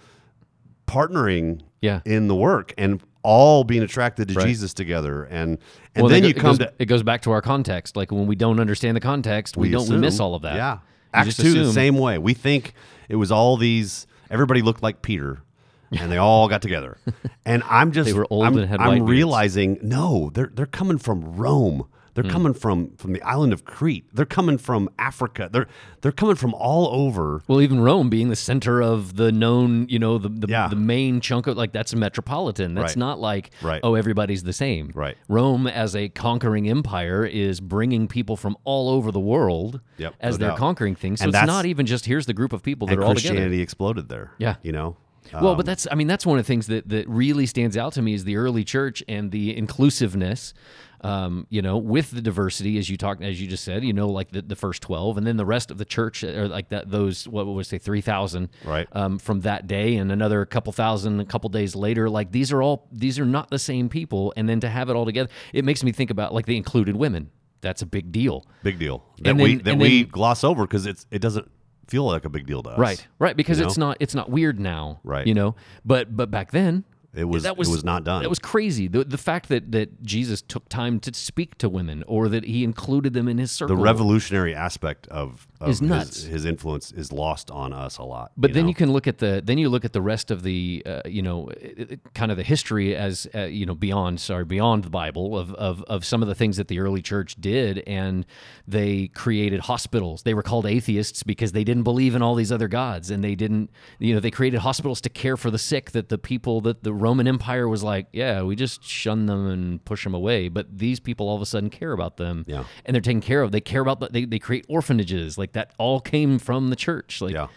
[0.87, 2.01] partnering Yeah.
[2.05, 4.47] in the work and all being attracted to Right.
[4.47, 5.57] Jesus together, and
[5.95, 7.95] and Well, then it you come it goes, to it goes back to our context.
[7.97, 10.55] Like when we don't understand the context, we, don't we miss all of that.
[10.55, 10.79] Yeah, You
[11.13, 12.17] Acts just two the same way.
[12.17, 12.73] We think
[13.09, 14.07] it was all these.
[14.29, 15.39] Everybody looked like Peter,
[15.99, 16.97] and they all got together.
[17.45, 19.09] And I'm just They were old I'm, and had I'm white beards.
[19.09, 21.87] realizing no, they're they're coming from Rome.
[22.13, 22.31] They're Hmm.
[22.31, 24.05] coming from from the island of Crete.
[24.11, 25.49] They're coming from Africa.
[25.53, 25.67] They're
[26.01, 27.43] they're coming from all over.
[27.47, 30.67] Well, even Rome being the center of the known, you know, the the, Yeah.
[30.67, 32.73] the main chunk of like that's a metropolitan.
[32.73, 32.97] That's Right.
[32.97, 33.81] not like Right.
[33.83, 34.89] oh everybody's the same.
[34.95, 35.15] Right.
[35.27, 40.33] Rome as a conquering empire is bringing people from all over the world Yep, as
[40.33, 40.57] no they're doubt.
[40.57, 41.19] conquering things.
[41.19, 43.13] So And it's not even just here's the group of people that And are all
[43.13, 43.35] together.
[43.35, 44.31] Christianity exploded there.
[44.39, 44.55] Yeah.
[44.63, 44.95] you know.
[45.33, 47.93] Well, but that's I mean that's one of the things that that really stands out
[47.93, 50.53] to me is the early church and the inclusiveness.
[51.01, 54.07] Um, you know, with the diversity, as you talked, as you just said, you know,
[54.09, 56.89] like the, the first twelve, and then the rest of the church, or like that,
[56.89, 58.87] those what would we say, three thousand, Right.
[58.93, 62.63] Um, from that day, and another couple thousand, a couple days later, like these are
[62.63, 65.63] all these are not the same people, and then to have it all together, it
[65.63, 67.29] makes me think about like the included women.
[67.61, 68.45] That's a big deal.
[68.63, 71.47] big deal that And we then- that we then- gloss over because it's it doesn't
[71.87, 72.79] feel like a big deal to us.
[72.79, 75.25] Right, right, because you it's not it's not weird now, Right.
[75.25, 76.83] You know, but but back then
[77.17, 78.21] It was, that was it was not done.
[78.21, 78.87] That was crazy.
[78.87, 82.63] The the fact that that Jesus took time to speak to women, or that he
[82.63, 83.75] included them in his circle.
[83.75, 86.23] the revolutionary aspect of, of Is his- nuts.
[86.23, 88.31] His, influence is lost on us a lot.
[88.37, 88.69] But you then know?
[88.69, 91.21] you can look at the then you look at the rest of the uh, you
[91.23, 94.89] know it- it- kind of the history as uh, you know beyond sorry beyond the
[94.91, 98.25] Bible of, of of some of the things that the early church did and
[98.67, 100.21] they created hospitals.
[100.23, 103.33] They were called atheists because they didn't believe in all these other gods and they
[103.35, 106.83] didn't you know they created hospitals to care for the sick that the people that
[106.83, 110.65] the Roman Empire was like yeah we just shun them and push them away but
[110.77, 112.63] these people all of a sudden care about them Yeah.
[112.85, 113.51] and they're taken care of.
[113.51, 117.21] They care about the, they they create orphanages like that all came from the church
[117.21, 117.47] like Yeah.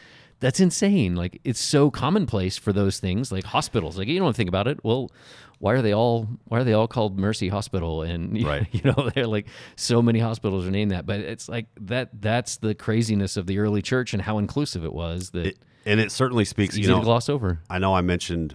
[0.40, 1.16] that's insane.
[1.16, 3.98] Like it's so commonplace for those things, like hospitals.
[3.98, 4.78] Like you don't think about it.
[4.84, 5.10] Well,
[5.58, 8.02] why are they all why are they all called Mercy Hospital?
[8.02, 8.66] And you, Right.
[8.72, 11.04] you know, they're like so many hospitals are named that.
[11.06, 14.92] But it's like that that's the craziness of the early church and how inclusive it
[14.94, 16.74] was that It- and it certainly speaks.
[16.74, 17.60] it's You easy know, to gloss over.
[17.70, 18.54] I know I mentioned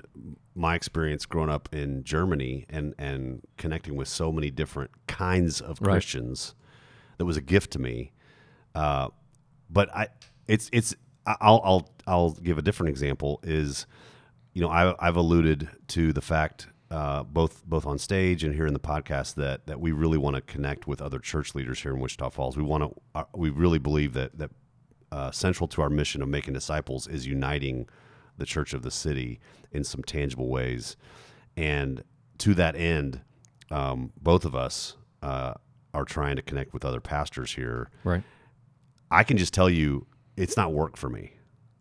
[0.56, 5.82] my experience growing up in Germany and and connecting with so many different kinds of
[5.82, 5.94] Right.
[5.94, 6.56] Christians.
[7.18, 8.12] That was a gift to me.
[8.74, 9.10] Uh,
[9.70, 10.08] but I,
[10.48, 13.40] it's it's I'll I'll I'll give a different example.
[13.44, 13.86] Is
[14.54, 16.68] you know I I've alluded to the fact.
[16.92, 20.36] Uh, both both on stage and here in the podcast that that we really want
[20.36, 22.56] to connect with other church leaders here in Wichita Falls.
[22.56, 24.52] We want to uh, we really believe that that
[25.12, 27.88] uh, central to our mission of making disciples is uniting
[28.38, 29.40] the church of the city
[29.72, 30.96] in some tangible ways.
[31.58, 32.04] And
[32.40, 33.22] to that end,
[33.72, 35.54] um, both of us uh,
[35.94, 37.90] are trying to connect with other pastors here.
[38.04, 38.24] Right.
[39.10, 41.32] I can just tell you, it's not work for me.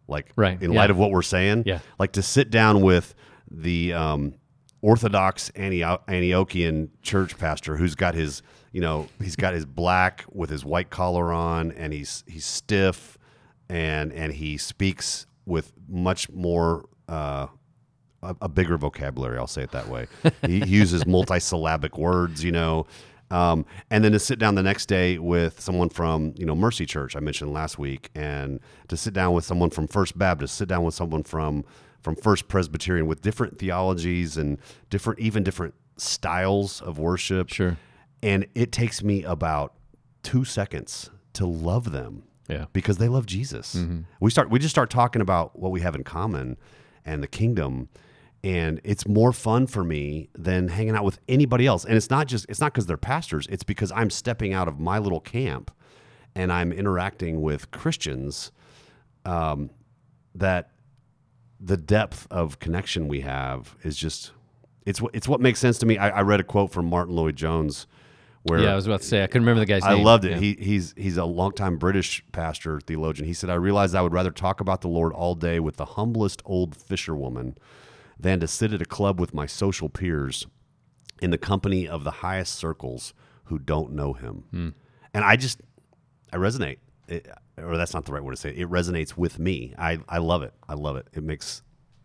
[0.07, 0.79] Like, Right, in yeah.
[0.81, 1.79] light of what we're saying, Yeah.
[1.99, 3.15] like to sit down with
[3.51, 4.35] the um,
[4.83, 10.65] Orthodox Antiochian church pastor who's got his, you know, he's got his black with his
[10.65, 13.17] white collar on, and he's he's stiff,
[13.69, 16.89] and and he speaks with much more.
[17.09, 17.49] Uh,
[18.23, 19.37] a, a bigger vocabulary.
[19.37, 20.07] I'll say it that way.
[20.47, 22.87] he, he uses multisyllabic words, you know.
[23.31, 26.87] Um, and then to sit down the next day with someone from, you know, Mercy
[26.87, 30.69] Church I mentioned last week, and to sit down with someone from First Baptist, sit
[30.69, 31.65] down with someone from
[32.03, 34.59] from First Presbyterian with different theologies and
[34.91, 37.49] different, even different styles of worship.
[37.49, 37.79] Sure.
[38.23, 39.75] And it takes me about
[40.23, 42.67] two seconds to love them Yeah.
[42.73, 43.77] because they love Jesus.
[44.21, 46.57] We start we just start talking about what we have in common
[47.05, 47.89] and the kingdom
[48.43, 51.85] and it's more fun for me than hanging out with anybody else.
[51.87, 54.79] And it's not just it's not cuz they're pastors, it's because I'm stepping out of
[54.79, 55.71] my little camp
[56.35, 58.53] and I'm interacting with Christians
[59.25, 59.71] um,
[60.35, 60.71] that
[61.61, 64.33] the depth of connection we have is just
[64.85, 65.97] it's what it's what makes sense to me.
[65.97, 67.87] I, I read a quote from Martyn Lloyd Jones
[68.45, 70.01] where Yeah, I was about to say I couldn't remember the guy's I name.
[70.01, 70.33] I loved it.
[70.33, 70.39] Yeah.
[70.39, 73.27] He he's he's a longtime British pastor theologian.
[73.27, 75.85] He said, "I realized I would rather talk about the Lord all day with the
[75.85, 77.57] humblest old fisherwoman
[78.21, 80.47] than to sit at a club with my social peers
[81.21, 84.69] in the company of the highest circles who don't know Him." Hmm.
[85.13, 85.61] And I just
[86.33, 86.79] I resonate.
[87.09, 87.29] It,
[87.59, 88.51] or that's not the right word to say.
[88.51, 88.61] It.
[88.61, 89.75] it resonates with me.
[89.79, 90.53] I I love it.
[90.69, 91.07] I love it.
[91.13, 91.63] It makes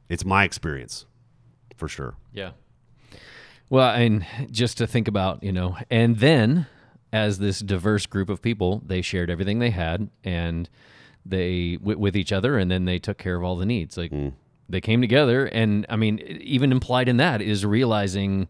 [0.07, 1.05] it's my experience
[1.75, 2.15] for sure.
[2.33, 2.51] Yeah.
[3.69, 6.65] Well, and just to think about, you know, and then
[7.13, 10.69] as this diverse group of people, they shared everything they had and
[11.25, 13.97] they w- with each other, and then they took care of all the needs.
[13.97, 14.11] Like
[14.67, 18.47] they came together, and I mean, even implied in that is realizing.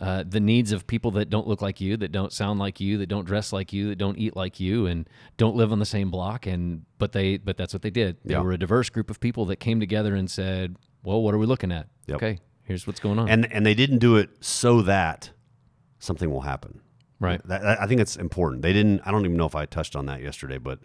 [0.00, 2.96] Uh, the needs of people that don't look like you, that don't sound like you,
[2.96, 5.06] that don't dress like you, that don't eat like you, and
[5.36, 6.46] don't live on the same block.
[6.46, 8.16] And but they, but that's what they did.
[8.24, 11.38] They were a diverse group of people that came together and said, "Well, what are
[11.38, 11.86] we looking at?
[12.06, 12.16] Yep.
[12.16, 13.28] Okay, Here's what's going on.
[13.28, 15.30] and and they didn't do it so that
[15.98, 16.80] something will happen.
[17.18, 17.40] right.
[17.46, 18.62] That, I think it's important.
[18.62, 19.00] They didn't.
[19.04, 20.78] I don't even know if I touched on that yesterday, but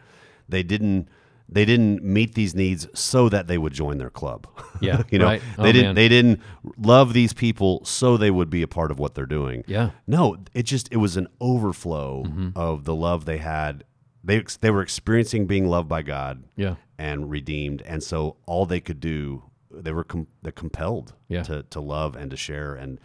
[0.50, 1.08] they didn't.
[1.48, 4.48] They didn't meet these needs so that they would join their club.
[4.82, 5.42] Yeah, you know, right.
[5.58, 5.90] Oh, they didn't.
[5.90, 5.96] man.
[5.96, 6.42] They didn't
[6.78, 9.64] love these people so they would be a part of what they're doing.
[9.68, 9.92] Yeah.
[10.08, 12.50] No, it just it was an overflow Mm-hmm.
[12.58, 13.84] of the love they had.
[14.24, 16.76] They they were experiencing being loved by God Yeah.
[16.98, 19.44] and redeemed, and so all they could do,
[19.82, 21.44] they were com- they're compelled Yeah.
[21.44, 23.00] to to love and to share, and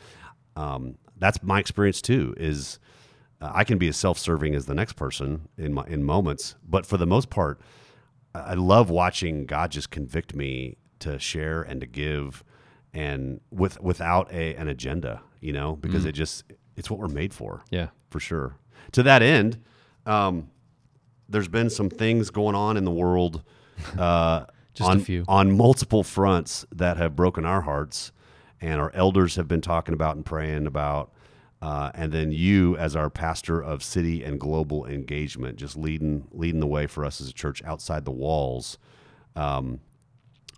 [0.57, 2.35] um, that's my experience too.
[2.37, 2.79] Is
[3.41, 6.87] uh, I can be as self-serving as the next person in my in moments, but
[6.87, 7.61] for the most part,
[8.35, 12.45] I I love watching God just convict me to share and to give,
[12.93, 16.45] and with without a an agenda, you know, because it just
[16.77, 17.89] it's what we're made for Yeah.
[18.11, 18.57] for sure.
[18.93, 19.59] To that end,
[20.07, 20.51] um,
[21.29, 23.43] there's been some things going on in the world
[23.99, 25.25] uh, Just a on, few.
[25.29, 28.13] on multiple fronts that have broken our hearts,
[28.61, 31.13] and our elders have been talking about and praying about.
[31.63, 36.61] Uh, and then you, as our pastor of city and global engagement, just leading leading
[36.61, 38.79] the way for us as a church outside the walls.
[39.37, 39.81] Um,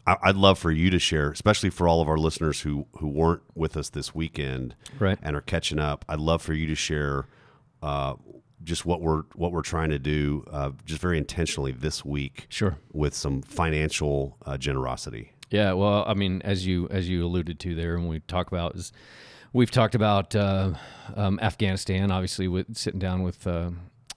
[0.07, 3.09] I, I'd love for you to share, especially for all of our listeners who who
[3.09, 5.19] weren't with us this weekend, Right.
[5.23, 6.05] and are catching up.
[6.09, 7.27] I'd love for you to share
[7.83, 8.15] uh,
[8.65, 12.77] just what we're what we're trying to do, uh, just very intentionally this week, Sure.
[12.93, 15.33] with some financial uh, generosity.
[15.51, 18.75] Yeah, well, I mean, as you as you alluded to there, and we talk about
[18.75, 18.93] is
[19.53, 20.73] we've talked about uh,
[21.15, 23.71] um, Afghanistan, obviously, with sitting down with uh,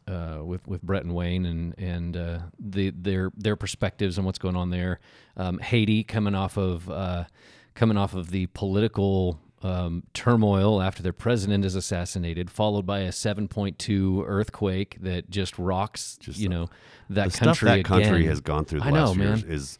[0.08, 4.40] uh, with with Brett and Wayne and and uh, the their their perspectives on what's
[4.40, 5.00] going on there.
[5.36, 7.26] Um, Haiti coming off of uh,
[7.74, 9.40] coming off of the political.
[9.66, 16.20] Um, turmoil after their president is assassinated, followed by a 7.2 earthquake that just rocks,
[16.34, 16.70] you know,
[17.10, 19.52] that The country that country has gone through the I know, last few years man.
[19.54, 19.80] is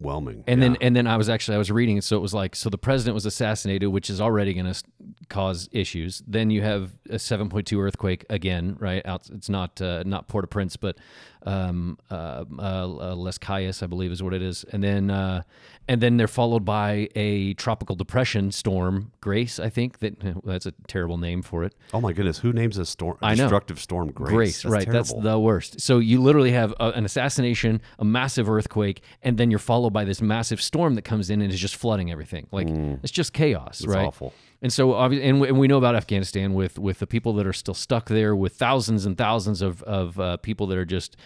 [0.00, 0.44] overwhelming.
[0.46, 0.68] And Yeah.
[0.68, 2.78] then and then I was actually I was reading so it was like so the
[2.78, 4.82] president was assassinated, which is already going to
[5.28, 6.22] cause issues.
[6.26, 9.04] Then you have a 7.2 earthquake again, right?
[9.04, 10.96] Out, it's not uh, not Port-au-Prince, but
[11.44, 14.64] um, uh, uh, Les Cayes, I believe, is what it is.
[14.72, 15.42] And then uh,
[15.88, 19.60] and then they're followed by a tropical depression storm, Grace.
[19.60, 21.74] I think that that's a terrible name for it.
[21.94, 23.18] oh my goodness, who names a storm?
[23.22, 23.44] A I know.
[23.44, 24.30] destructive storm Grace.
[24.32, 24.84] Grace, That's right?
[24.84, 24.98] terrible.
[25.20, 25.80] That's the worst.
[25.80, 30.04] So you literally have a, an assassination, a massive earthquake, and then you're followed by
[30.04, 32.48] this massive storm that comes in and is just flooding everything.
[32.50, 34.04] Like it's just chaos, It's right?
[34.04, 34.08] Mm.
[34.08, 34.32] awful.
[34.62, 37.46] And so, obvi- and we, and we know about Afghanistan with with the people that
[37.46, 41.16] are still stuck there, with thousands and thousands of of uh, people that are just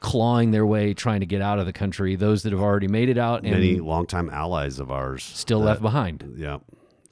[0.00, 2.16] clawing their way trying to get out of the country.
[2.16, 5.66] Those that have already made it out and Many longtime allies of ours still that-
[5.66, 6.34] left behind.
[6.36, 6.58] Yeah.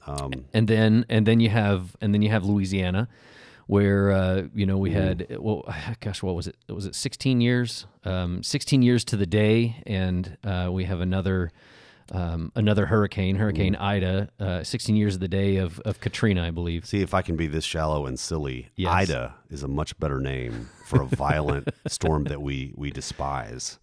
[0.07, 3.07] Um, and then and then you have and then you have Louisiana,
[3.67, 5.63] where uh, you know we had well,
[5.99, 6.55] gosh, what was it?
[6.67, 7.85] Was it 16 years?
[8.03, 11.51] Um, 16 years to the day, and uh, we have another.
[12.11, 16.51] Um, another hurricane, Hurricane Ida, uh, 16 years of the day of, of Katrina, I
[16.51, 16.85] believe.
[16.85, 18.67] See if I can be this shallow and silly.
[18.75, 18.91] Yes.
[19.09, 23.79] Ida is a much better name for a violent storm that we we despise.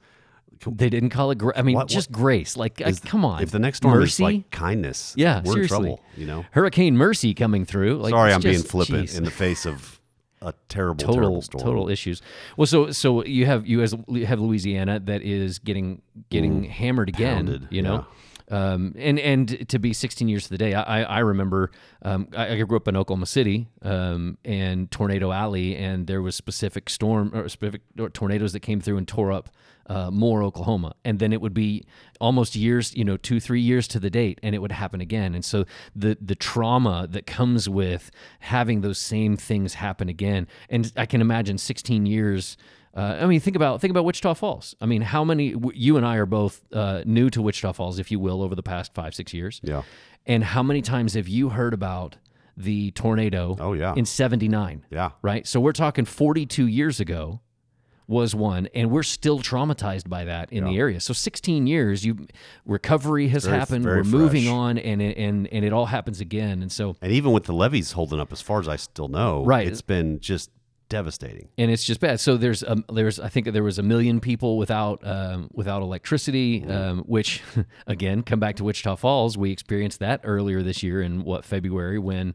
[0.66, 1.38] They didn't call it.
[1.38, 2.56] Gra- I mean, What- just grace.
[2.56, 3.42] Like, Is- come on.
[3.42, 4.12] If the next storm Mercy?
[4.12, 5.76] is like kindness, yeah, we're seriously.
[5.76, 6.00] in trouble.
[6.16, 6.44] You know.
[6.50, 7.96] Hurricane Mercy coming through.
[7.98, 9.16] Like, Sorry, I'm being flippant jeez.
[9.16, 9.97] in the face of
[10.40, 11.64] a terrible, total terrible storm.
[11.64, 12.22] total issues.
[12.56, 17.08] Well, so so you have you as you have Louisiana that is getting getting hammered
[17.08, 17.46] again.
[17.46, 18.06] Pounded, you know.
[18.50, 21.70] Um, and and to be 16 years to the day, I I remember
[22.02, 26.34] um, I, I grew up in Oklahoma City um, and Tornado Alley, and there was
[26.34, 27.82] specific storm or specific
[28.12, 29.50] tornadoes that came through and tore up
[29.88, 31.84] uh, more Oklahoma, and then it would be
[32.20, 35.34] almost years, you know, two three years to the date, and it would happen again.
[35.34, 40.92] And so the the trauma that comes with having those same things happen again, and
[40.96, 42.56] I can imagine 16 years.
[42.98, 44.74] Uh, I mean, think about think about Wichita Falls.
[44.80, 45.52] I mean, how many?
[45.52, 48.54] w- You and I are both uh, new to Wichita Falls, if you will, over
[48.56, 49.60] the past five six years.
[49.62, 49.82] Yeah.
[50.26, 52.16] And how many times have you heard about
[52.56, 53.56] the tornado?
[53.60, 53.94] Oh, yeah.
[53.96, 54.84] in '79.
[54.90, 55.10] Yeah.
[55.22, 55.46] Right.
[55.46, 57.40] So we're talking 42 years ago
[58.08, 60.98] was one, and we're still traumatized by that in the area.
[60.98, 62.26] So 16 years, you
[62.66, 63.84] recovery has Very- happened.
[63.84, 66.62] very we're moving on, and it, and and it all happens again.
[66.62, 69.44] And so And even with the levees holding up, as far as I still know,
[69.44, 69.68] Right.
[69.68, 70.50] it's been just
[70.88, 71.48] devastating.
[71.58, 72.20] and it's just bad.
[72.20, 76.64] So there's um, there's I think there was a million people without um, without electricity,
[76.64, 77.42] um, which
[77.86, 79.36] again come back to Wichita Falls.
[79.36, 82.34] We experienced that earlier this year in what February when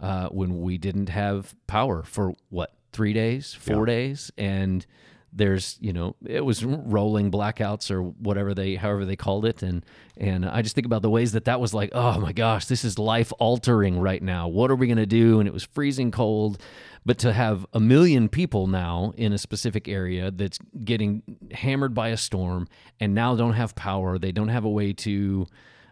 [0.00, 4.86] uh, when we didn't have power for what three days, four days, and
[5.32, 9.84] there's you know it was rolling blackouts or whatever they however they called it and
[10.16, 12.82] and I just think about the ways that that was like oh my gosh this
[12.82, 16.10] is life altering right now what are we going to do and it was freezing
[16.10, 16.62] cold
[17.04, 21.22] but to have a million people now in a specific area that's getting
[21.52, 22.68] hammered by a storm
[23.00, 25.46] and now don't have power they don't have a way to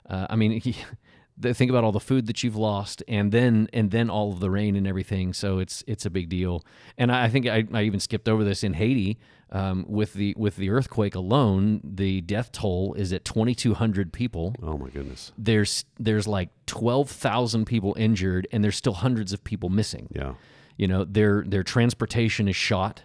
[0.08, 0.60] uh, I mean
[1.40, 4.40] th- think about all the food that you've lost, and then and then all of
[4.40, 5.32] the rain and everything.
[5.32, 6.64] So it's it's a big deal.
[6.96, 9.18] And I, I think I, I even skipped over this in Haiti.
[9.52, 14.56] Um, with the with the earthquake alone, the death toll is at 2,200 people.
[14.60, 15.30] Oh my goodness.
[15.38, 20.08] There's there's like 12,000 people injured, and there's still hundreds of people missing.
[20.12, 20.34] Yeah.
[20.76, 23.02] You know, their their transportation is shot.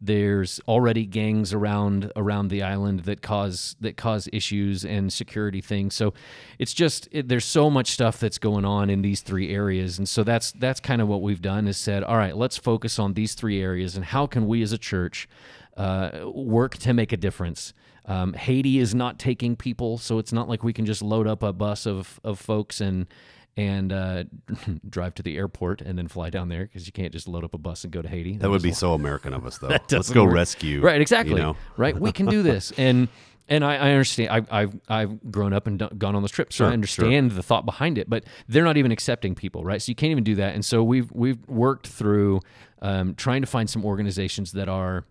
[0.00, 5.94] There's already gangs around around the island that cause that cause issues and security things.
[5.94, 6.12] So
[6.58, 10.08] it's just it, there's so much stuff that's going on in these three areas, and
[10.08, 13.14] so that's that's kind of what we've done is said, all right, let's focus on
[13.14, 15.28] these three areas, and how can we as a church
[15.76, 17.72] uh, work to make a difference.
[18.06, 21.42] Um, Haiti is not taking people, so it's not like we can just load up
[21.42, 23.06] a bus of of folks and
[23.56, 24.24] and uh,
[24.88, 27.54] drive to the airport and then fly down there because you can't just load up
[27.54, 28.36] a bus and go to Haiti.
[28.38, 29.76] That would be so American of us, though.
[29.90, 30.34] Let's go work.
[30.34, 30.80] rescue.
[30.80, 31.36] Right, exactly.
[31.36, 31.56] You know?
[31.76, 33.08] Right, we can do this, and
[33.48, 34.30] and I, I understand.
[34.30, 37.32] I, I've I've grown up and done, gone on those trips, so Sure, I understand
[37.32, 38.08] the thought behind it.
[38.08, 39.82] But they're not even accepting people, right?
[39.82, 40.54] So you can't even do that.
[40.54, 42.40] And so we've we've worked through
[42.80, 45.04] um, trying to find some organizations that are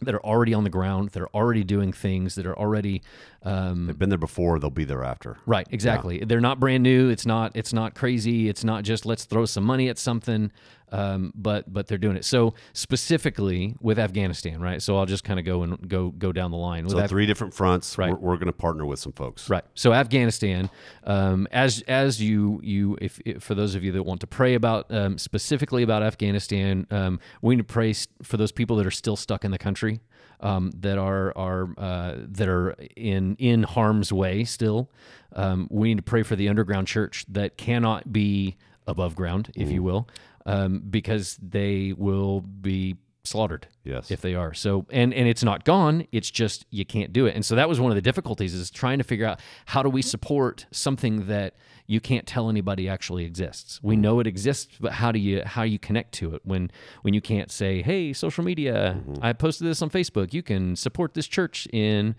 [0.00, 3.02] that are already on the ground, that are already doing things, that are already
[3.44, 4.58] um, They've been there before.
[4.58, 5.38] They'll be there after.
[5.46, 6.18] Right, exactly.
[6.24, 7.08] They're not brand new.
[7.08, 7.52] It's not.
[7.54, 8.48] It's not crazy.
[8.48, 10.52] It's not just let's throw some money at something.
[10.92, 12.24] Um, but but they're doing it.
[12.26, 14.80] So specifically with Afghanistan, right?
[14.82, 16.84] So I'll just kind of go and go go down the line.
[16.84, 17.96] With So Af- three different fronts.
[17.96, 18.10] Right.
[18.10, 19.48] We're, we're going to partner with some folks.
[19.48, 19.64] Right.
[19.74, 20.68] So Afghanistan,
[21.04, 24.52] um, as as you you if, if for those of you that want to pray
[24.54, 28.90] about um, specifically about Afghanistan, um, we need to pray for those people that are
[28.90, 30.00] still stuck in the country,
[30.42, 34.90] um, that are are uh, that are in in harm's way still.
[35.34, 39.70] Um, we need to pray for the underground church that cannot be above ground, if
[39.70, 40.08] you will,
[40.44, 44.10] um, because they will be slaughtered Yes.
[44.10, 47.36] if they are so and and it's not gone it's just you can't do it
[47.36, 49.88] and so that was one of the difficulties is trying to figure out how do
[49.88, 51.54] we support something that
[51.92, 53.78] you can't tell anybody actually exists.
[53.82, 56.70] We know it exists but how do you how you connect to it when
[57.02, 60.32] when you can't say hey social media i posted this on facebook.
[60.32, 62.14] You can support this church in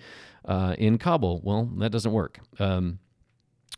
[0.46, 1.42] uh, in kabul.
[1.44, 2.40] Well that doesn't work.
[2.60, 3.00] Um,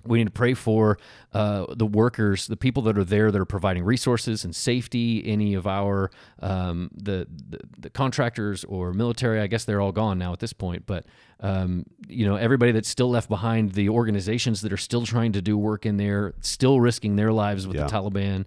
[0.08, 0.97] we need to pray for
[1.34, 5.24] uh, the workers, the people that are there that are providing resources and safety.
[5.26, 10.18] Any of our um, the, the the contractors or military, I guess they're all gone
[10.18, 10.86] now at this point.
[10.86, 11.06] But
[11.39, 15.41] um, you know, everybody that's still left behind, the organizations that are still trying to
[15.41, 17.88] do work in there, still risking their lives with Yeah.
[17.88, 18.45] the Taliban,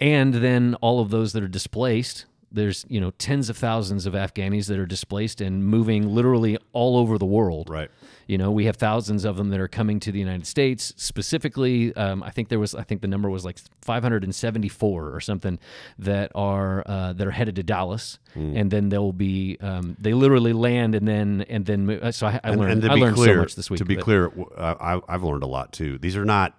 [0.00, 2.26] and then all of those that are displaced.
[2.54, 6.96] There's you know tens of thousands of Afghanis that are displaced and moving literally all
[6.96, 7.68] over the world.
[7.68, 7.90] Right.
[8.26, 10.94] You know, we have thousands of them that are coming to the United States.
[10.96, 15.58] Specifically, um, I think there was, I think the number was like 574 or something
[15.98, 18.56] that are uh, that are headed to Dallas, Hmm.
[18.56, 22.12] and then they'll be, um, they literally land and then and then.
[22.12, 23.78] So I, I And, learned, and to I be learned clear, so much this week.
[23.78, 25.98] to be but- clear, I've learned a lot too.
[25.98, 26.58] These are not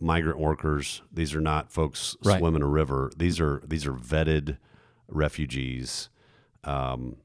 [0.00, 1.02] migrant workers.
[1.12, 2.38] These are not folks Right.
[2.38, 3.10] swimming a river.
[3.16, 4.56] These are these are vetted
[5.08, 6.08] refugees
[6.64, 7.16] um,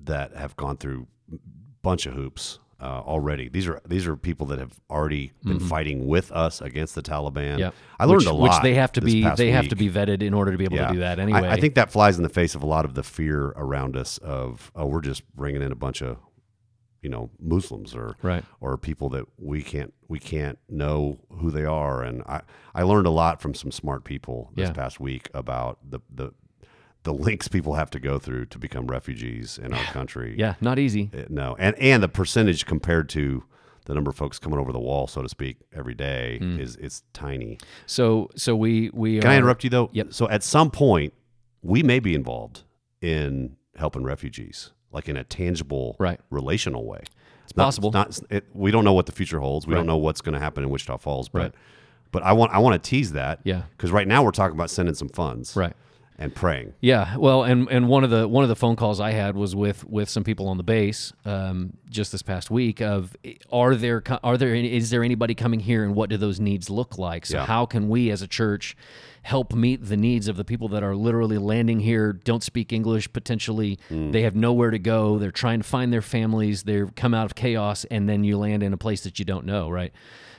[0.00, 1.36] that have gone through a
[1.82, 3.48] bunch of hoops uh, already.
[3.48, 7.34] These are these are people that have already been fighting with us against the Taliban.
[7.52, 7.58] Mm-hmm.
[7.58, 7.70] Yeah.
[7.98, 8.42] I learned which, a lot.
[8.42, 10.78] Which they have to be, they have to be vetted in order to be able
[10.78, 11.48] to do that I- anyway.
[11.48, 14.18] I, think that flies in the face of a lot of the fear around us
[14.18, 16.16] of oh we're just bringing in a bunch of
[17.02, 18.44] you know Muslims or Right.
[18.60, 22.40] or people that we can't we can't know who they are and I
[22.74, 24.72] I learned a lot from some smart people this Yeah.
[24.72, 26.32] past week about the the
[27.14, 30.34] the links people have to go through to become refugees in our country.
[30.38, 31.10] yeah, not easy.
[31.16, 33.44] Uh, No, and and the percentage compared to
[33.86, 37.02] the number of folks coming over the wall, so to speak, every day is it's
[37.12, 37.58] tiny.
[37.86, 39.90] So so we we Can I interrupt you though?
[39.92, 40.12] Yep.
[40.12, 41.12] So at some point,
[41.62, 42.62] we may be involved
[43.00, 46.20] in helping refugees, like in a tangible, Right.
[46.30, 47.00] relational way.
[47.44, 47.90] It's possible.
[47.90, 49.66] Not, it, we don't know what the future holds.
[49.66, 49.80] We Right.
[49.80, 51.52] don't know what's going to happen in Wichita Falls, but Right.
[52.12, 53.40] but I want I want to tease that.
[53.44, 53.62] Yeah.
[53.76, 55.56] Because right now we're talking about sending some funds.
[55.56, 55.72] Right.
[56.20, 56.74] And praying.
[56.82, 59.56] Yeah, well, and and one of the one of the phone calls I had was
[59.56, 62.82] with with some people on the base um, just this past week.
[62.82, 63.16] Of
[63.50, 66.68] are there are there any- is there anybody coming here, and what do those needs
[66.68, 67.24] look like?
[67.24, 67.46] So Yeah.
[67.46, 68.76] how can we as a church
[69.22, 73.12] help meet the needs of the people that are literally landing here, don't speak English,
[73.12, 77.26] potentially they have nowhere to go, they're trying to find their families, they've come out
[77.26, 79.92] of chaos, and then you land in a place that you don't know, right?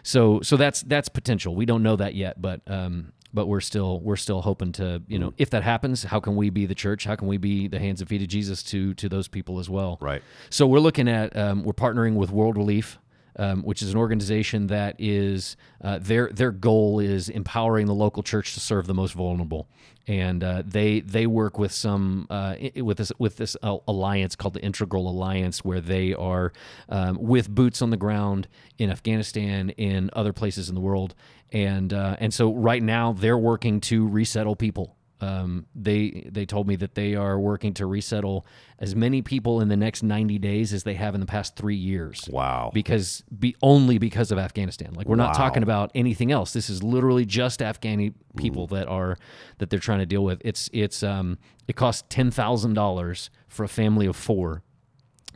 [0.04, 1.56] So so that's that's potential.
[1.56, 5.20] We don't know that yet, but um, but we're still we're still hoping to you
[5.20, 7.06] know if that happens how can we be the church?
[7.06, 9.70] How can we be the hands and feet of jesus to to those people as
[9.70, 9.98] well?
[10.02, 10.22] Right.
[10.50, 12.98] so we're looking at um, we're partnering with world relief
[13.38, 18.24] um, which is an organization that is uh, their their goal is empowering the local
[18.24, 19.68] church to serve the most vulnerable,
[20.08, 24.62] and uh, they they work with some uh, with this with this alliance called the
[24.62, 26.52] Integral Alliance, where they are
[26.90, 31.16] um, with boots on the ground in Afghanistan, in other places in the world,
[31.52, 34.96] and uh, and so right now they're working to resettle people.
[35.20, 38.44] Um, they they told me that they are working to resettle
[38.80, 41.76] as many people in the next 90 days as they have in the past three
[41.76, 42.28] years.
[42.32, 42.72] Wow.
[42.74, 44.94] Because be only because of Afghanistan.
[44.96, 45.46] Like we're not Wow.
[45.46, 46.54] talking about anything else.
[46.54, 49.16] This is literally just Afghani people that are
[49.60, 50.42] that they're trying to deal with.
[50.44, 51.38] It's it's um
[51.68, 54.64] it costs ten thousand dollars for a family of four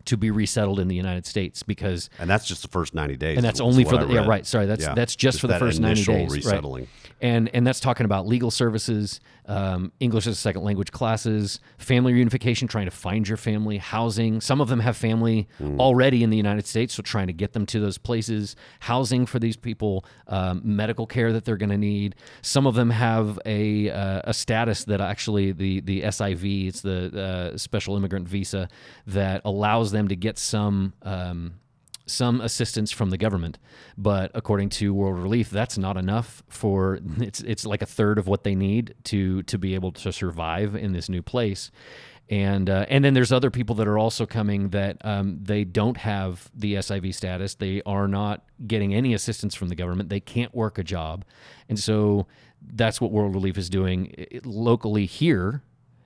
[0.05, 3.37] to be resettled in the United States because and that's just the first 90 days.
[3.37, 4.93] and that's only for the yeah right sorry that's Yeah.
[4.93, 6.87] that's just, for the first 90 initial days right.
[7.25, 12.11] And and that's talking about legal services um, english as a second language classes family
[12.13, 14.41] reunification trying to find your family housing.
[14.49, 15.79] Some of them have family Hmm.
[15.85, 18.55] already in the united states so trying to get them to those places.
[18.91, 19.93] Housing for these people
[20.27, 22.15] um, medical care that they're going to need.
[22.41, 26.99] Some of them have a uh, a status that actually the the siv it's the
[27.53, 28.63] uh, special immigrant visa
[29.07, 31.39] that allows them to get some um,
[32.05, 33.57] some assistance from the government,
[33.97, 38.27] but according to World Relief, that's not enough for it's it's like a third of
[38.27, 41.71] what they need to to be able to survive in this new place.
[42.27, 45.97] And uh, and then there's other people that are also coming that um, they don't
[45.97, 47.53] have the SIV status.
[47.53, 50.09] They are not getting any assistance from the government.
[50.09, 51.23] They can't work a job,
[51.69, 52.25] and so
[52.61, 55.61] that's what World Relief is doing It- locally here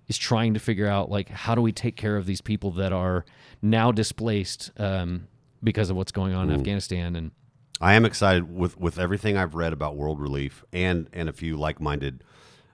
[0.09, 2.91] is trying to figure out like how do we take care of these people that
[2.91, 3.23] are
[3.61, 5.27] now displaced um,
[5.63, 7.31] because of what's going on in Afghanistan and
[7.81, 11.55] I am excited with with everything I've read about World Relief and and a few
[11.55, 12.23] like minded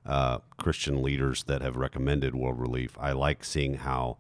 [0.05, 2.97] uh, Christian leaders that have recommended World Relief.
[2.99, 4.17] I like seeing how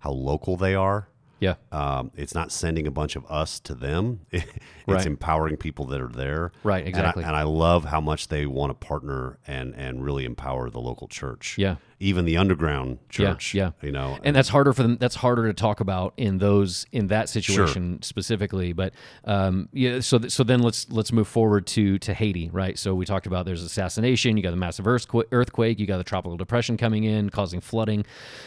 [0.00, 1.08] how local they are.
[1.40, 4.20] Yeah Um, it's not sending a bunch of us to them.
[4.30, 4.46] it's
[4.86, 5.04] Right.
[5.06, 6.52] empowering people that are there.
[6.62, 7.24] Right, And I- exactly.
[7.24, 11.08] And I, love how much they want to partner and and really empower the local
[11.08, 11.56] church.
[11.58, 11.76] Yeah.
[11.98, 13.54] Even the underground church.
[13.54, 13.70] yeah.
[13.82, 14.18] You know.
[14.22, 18.02] and that's harder for them that's harder to talk about in those in that situation
[18.02, 18.92] specifically but
[19.24, 22.94] um, yeah so th- so then let's let's move forward to to Haiti right so
[22.94, 26.36] we talked about there's assassination you got the massive earthquake earthquake you got the tropical
[26.36, 28.04] depression coming in causing flooding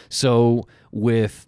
[0.08, 1.46] so with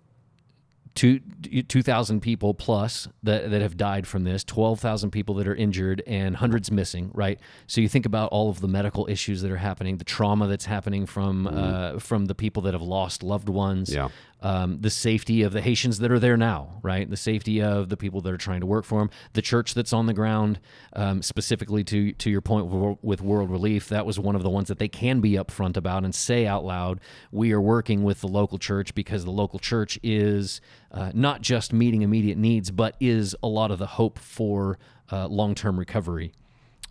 [0.94, 1.20] two
[1.68, 6.36] 2000 people plus that, that have died from this 12,000 people that are injured and
[6.36, 7.38] hundreds missing right?
[7.66, 10.66] So you think about all of the medical issues that are happening the trauma that's
[10.66, 13.92] happening from uh, from the people that have lost loved ones.
[13.92, 14.08] Yeah.
[14.42, 17.08] Um, the safety of the Haitians that are there now, right?
[17.08, 19.92] The safety of the people that are trying to work for them, the church that's
[19.92, 20.60] on the ground,
[20.94, 24.68] um, specifically to to your point with, World Relief, that was one of the ones
[24.68, 28.26] that they can be upfront about and say out loud, we are working with the
[28.26, 33.36] local church because the local church is uh, not just meeting immediate needs, but is
[33.42, 34.78] a lot of the hope for
[35.12, 36.32] uh, long term recovery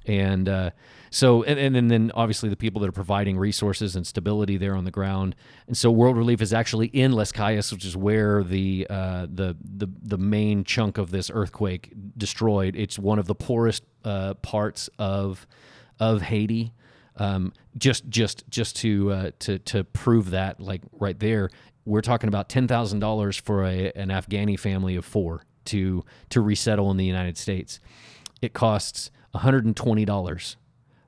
[0.06, 0.72] and uh,
[1.10, 4.86] so and, and, then obviously the people that are providing resources and stability there on
[4.86, 5.36] the ground.
[5.68, 9.56] And so world relief is actually in les cayas which is where the uh, the,
[9.62, 12.76] the the main chunk of this earthquake destroyed.
[12.76, 15.46] It's one of the poorest uh, parts of
[16.00, 16.74] of haiti.
[17.18, 21.50] Um, just just just to uh, to to prove that like right there
[21.86, 26.42] we're talking about ten thousand dollars for a, an afghani family of four to to
[26.42, 27.80] resettle in the united states.
[28.42, 30.56] It costs $120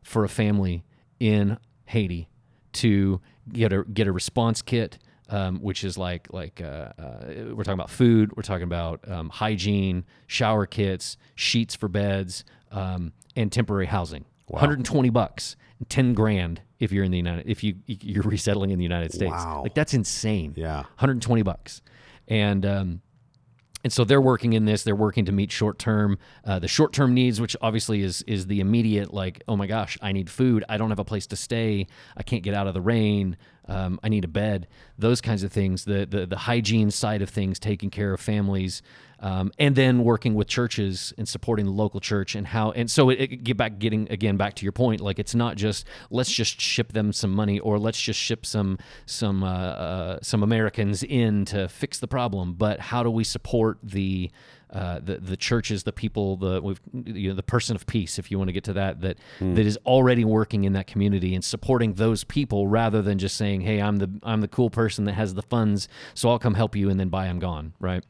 [0.01, 0.83] for a family
[1.19, 2.29] in Haiti
[2.73, 3.21] to
[3.51, 4.97] get a get a response kit,
[5.29, 9.29] um, which is like like uh, uh, we're talking about food, we're talking about um,
[9.29, 14.25] hygiene, shower kits, sheets for beds, um, and temporary housing.
[14.47, 15.55] 120 bucks,
[15.89, 19.31] 10 grand if you're in the United if you you're resettling in the United States.
[19.31, 19.61] Wow.
[19.63, 20.53] Like that's insane.
[20.55, 20.81] Yeah.
[20.81, 21.81] 120 bucks,
[22.27, 23.01] and um,
[23.83, 24.83] and so they're working in this.
[24.83, 28.47] They're working to meet short term, uh, the short term needs, which obviously is is
[28.47, 30.63] the immediate like, oh my gosh, I need food.
[30.69, 31.87] I don't have a place to stay.
[32.15, 33.37] I can't get out of the rain.
[33.67, 34.67] Um, I need a bed.
[34.97, 35.85] Those kinds of things.
[35.85, 38.81] The the the hygiene side of things, taking care of families,
[39.19, 42.71] um, and then working with churches and supporting the local church and how.
[42.71, 44.99] And so it, it get back getting again back to your point.
[44.99, 48.77] Like it's not just let's just ship them some money or let's just ship some
[49.05, 53.77] some uh, uh, some Americans in to fix the problem, but how do we support
[53.81, 54.29] the
[54.73, 58.31] uh, the the churches, the people, the we've, you know, the person of peace, if
[58.31, 61.43] you want to get to that, that that is already working in that community and
[61.43, 65.13] supporting those people, rather than just saying, "Hey, I'm the I'm the cool person that
[65.13, 68.03] has the funds, so I'll come help you, and then bye, I'm gone." Right.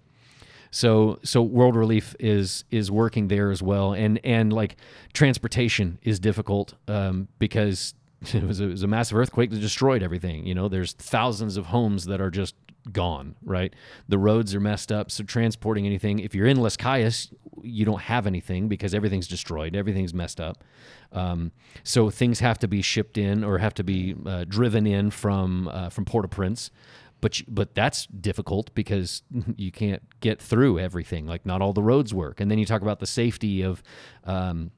[0.71, 4.77] So so World Relief is is working there as well, and and like
[5.11, 7.93] transportation is difficult um, because
[8.33, 10.45] it was, a, it was a massive earthquake that destroyed everything.
[10.45, 12.55] You know, there's thousands of homes that are just
[12.91, 13.35] gone.
[13.43, 13.73] Right,
[14.07, 16.19] the roads are messed up, so transporting anything.
[16.19, 20.63] If you're in Las Calles, you don't have anything because everything's destroyed, everything's messed up.
[21.11, 21.51] Um,
[21.83, 25.67] so things have to be shipped in or have to be uh, driven in from
[25.67, 26.71] uh, from Port-au-Prince
[27.23, 29.23] but but that's difficult because
[29.55, 31.25] you can't get through everything.
[31.25, 33.81] Like not all the roads work, and then you talk about the safety of
[34.25, 34.71] um,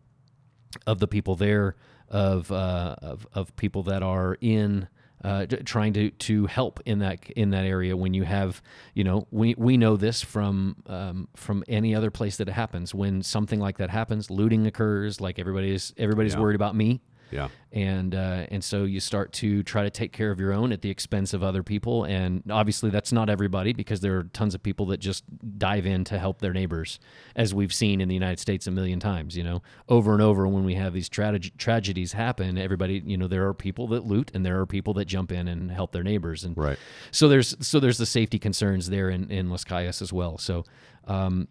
[0.85, 1.75] of the people there,
[2.07, 4.87] of uh, of of people that are in.
[5.25, 8.61] Uh, trying to, to help in that in that area when you have
[8.93, 12.93] you know we, we know this from um, from any other place that it happens
[12.93, 16.41] when something like that happens looting occurs like everybody's everybody's Yeah.
[16.41, 17.01] worried about me
[17.31, 17.49] Yeah.
[17.71, 20.81] and uh, and so you start to try to take care of your own at
[20.81, 24.61] the expense of other people and obviously that's not everybody because there are tons of
[24.63, 25.23] people that just
[25.57, 26.99] dive in to help their neighbors
[27.35, 30.47] as we've seen in the United States a million times you know over and over
[30.47, 34.31] when we have these trage- tragedies happen everybody you know there are people that loot
[34.33, 36.77] and there are people that jump in and help their neighbors and Right.
[37.11, 40.63] so there's so there's the safety concerns there in in Las Calles as well so
[41.07, 41.47] um,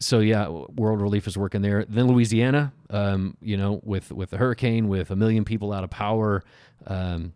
[0.00, 1.84] so yeah, World Relief is working there.
[1.88, 5.90] Then Louisiana, um, you know, with with the hurricane, with a million people out of
[5.90, 6.44] power,
[6.86, 7.32] um,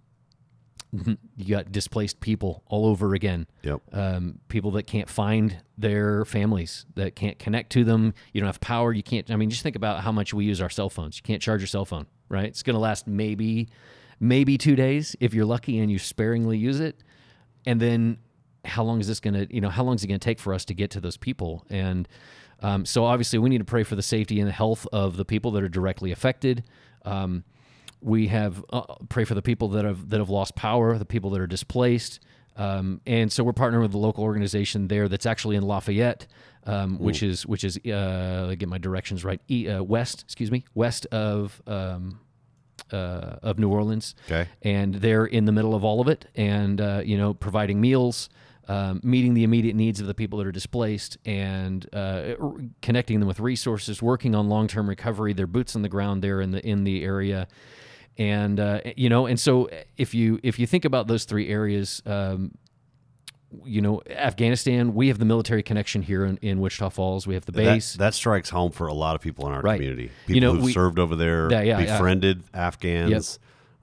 [1.37, 3.47] you got displaced people all over again.
[3.63, 3.81] Yep.
[3.93, 8.15] Um, people that can't find their families, that can't connect to them.
[8.33, 8.93] You don't have power.
[8.93, 9.31] You can't.
[9.31, 11.17] I mean, just think about how much we use our cell phones.
[11.17, 12.47] You can't charge your cell phone, right?
[12.47, 13.69] It's going to last maybe
[14.21, 17.03] maybe two days if you're lucky and you sparingly use it,
[17.67, 18.19] and then
[18.65, 20.39] how long is this going to you know how long is it going to take
[20.39, 22.07] for us to get to those people and
[22.63, 25.25] um, so obviously we need to pray for the safety and the health of the
[25.25, 26.65] people that are directly affected.
[27.05, 27.45] Um,
[28.01, 31.31] we have uh, pray for the people that have that have lost power the people
[31.31, 32.21] that are displaced.
[32.55, 36.27] Um, and so we're partnering with a local organization there that's actually in Lafayette
[36.67, 40.65] um, which is which is uh, get my directions right e, uh, west excuse me
[40.75, 42.21] west of um,
[42.93, 44.15] uh, of New Orleans.
[44.27, 44.49] Okay.
[44.63, 48.29] and they're in the middle of all of it and uh, you know providing meals
[48.69, 53.19] um, meeting the immediate needs of the people that are displaced and uh, r- connecting
[53.19, 56.65] them with resources working on long-term recovery their boots on the ground there in the
[56.67, 57.49] in the area
[58.19, 62.03] and uh, you know and so if you if you think about those three areas
[62.07, 62.53] um,
[63.65, 67.45] you know afghanistan we have the military connection here in, in wichita falls we have
[67.45, 69.77] the base that strikes home for a lot of people in our Right.
[69.77, 70.11] community.
[70.27, 71.93] You People know, who've we- served over there, Yeah, yeah, yeah.
[71.99, 73.39] befriended Afghans.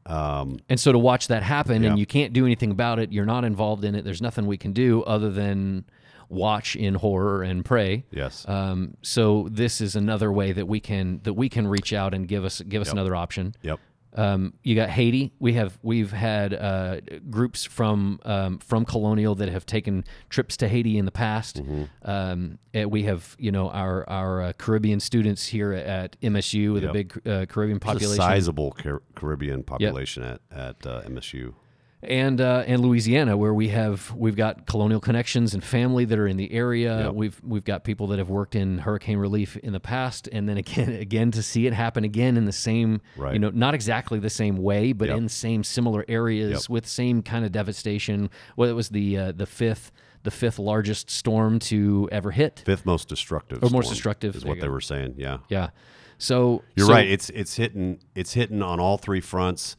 [0.10, 1.89] Um, And so to watch that happen Yeah.
[1.91, 4.57] and you can't do anything about it, you're not involved in it, there's nothing we
[4.57, 5.86] can do other than
[6.30, 8.05] watch in horror and pray.
[8.12, 8.47] yes.
[8.47, 12.28] Um, so this is another way that we can that we can reach out and
[12.28, 13.55] give us give us another option.
[13.64, 13.80] yep.
[14.14, 15.34] Um, you got Haiti.
[15.39, 20.68] We have we've had uh, groups from um, from Colonial that have taken trips to
[20.68, 21.64] Haiti in the past.
[21.64, 21.84] Mm-hmm.
[22.03, 26.84] Um, and we have you know our our uh, Caribbean students here at MSU with
[26.84, 28.16] a big uh, Caribbean population.
[28.16, 31.53] sizable Car- Caribbean population at at uh, MSU.
[32.02, 36.28] And uh, and Louisiana, where we have we've got colonial connections and family that are
[36.28, 37.06] in the area.
[37.06, 37.14] Yep.
[37.14, 40.58] We've we've got people that have worked in hurricane relief in the past, and then
[40.58, 43.34] again again to see it happen again in the same Right.
[43.34, 45.18] you know not exactly the same way, but Yep.
[45.18, 46.70] in same similar areas Yep.
[46.70, 48.30] with same kind of devastation.
[48.56, 49.91] Well, it was the uh, the fifth
[50.24, 52.64] the fifth largest storm to ever hit.
[52.66, 53.58] Fifth most destructive.
[53.64, 55.16] Or most storm destructive, is there what they were saying.
[55.18, 55.38] Yeah.
[55.50, 55.70] Yeah,
[56.18, 57.08] so You're so- right.
[57.10, 59.76] It's it's hitting it's hitting on all three fronts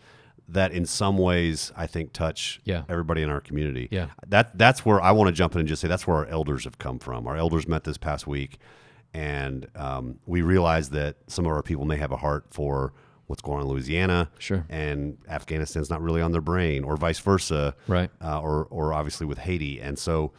[0.53, 2.83] that in some ways I think touch Yeah.
[2.89, 3.89] everybody in our community.
[3.91, 4.09] Yeah.
[4.27, 6.65] That that's where I want to jump in and just say that's where our elders
[6.65, 7.27] have come from.
[7.27, 8.59] Our elders met this past week
[9.13, 12.93] and um, we realized that some of our people may have a heart for
[13.27, 14.31] what's going on in Louisiana.
[14.39, 14.65] Sure.
[14.69, 17.75] And Afghanistan's not really on their brain or vice versa.
[17.87, 18.11] Right.
[18.23, 19.81] Uh, or or obviously with Haiti.
[19.81, 20.33] And so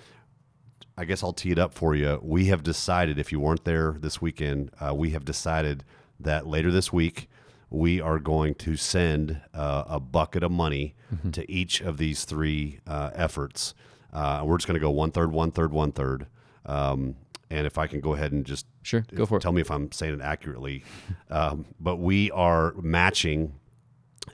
[0.98, 2.20] I guess I'll tee it up for you.
[2.22, 5.84] We have decided, if you weren't there this weekend, uh, we have decided
[6.20, 7.30] that later this week
[7.72, 10.94] we are going to send uh, a bucket of money
[11.32, 13.74] to each of these three uh, efforts.
[14.14, 16.28] Uh, we're just going to go one third, one third, one third.
[16.66, 17.16] Um,
[17.50, 19.42] and if I can go ahead and just Sure, go for it.
[19.42, 20.84] Tell me if I'm saying it accurately.
[21.30, 23.54] um, but we are matching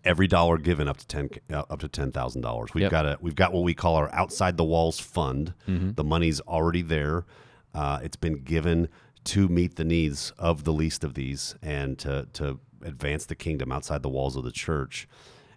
[0.04, 2.74] every dollar given up to ten uh, up to ten thousand dollars.
[2.74, 2.92] We've Yep.
[2.92, 5.54] got a we've got what we call our outside the walls fund.
[5.68, 7.26] The money's already there.
[7.74, 8.88] Uh, it's been given
[9.26, 13.72] to meet the needs of the least of these and to to advance the kingdom
[13.72, 15.08] outside the walls of the church.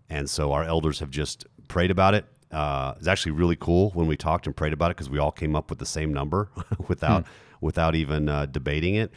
[0.08, 2.24] And so our elders have just prayed about it.
[2.50, 5.30] Uh, it's actually really cool when we talked and prayed about it because we all
[5.30, 6.48] came up with the same number
[6.88, 7.24] without
[7.60, 9.12] without even uh, debating it.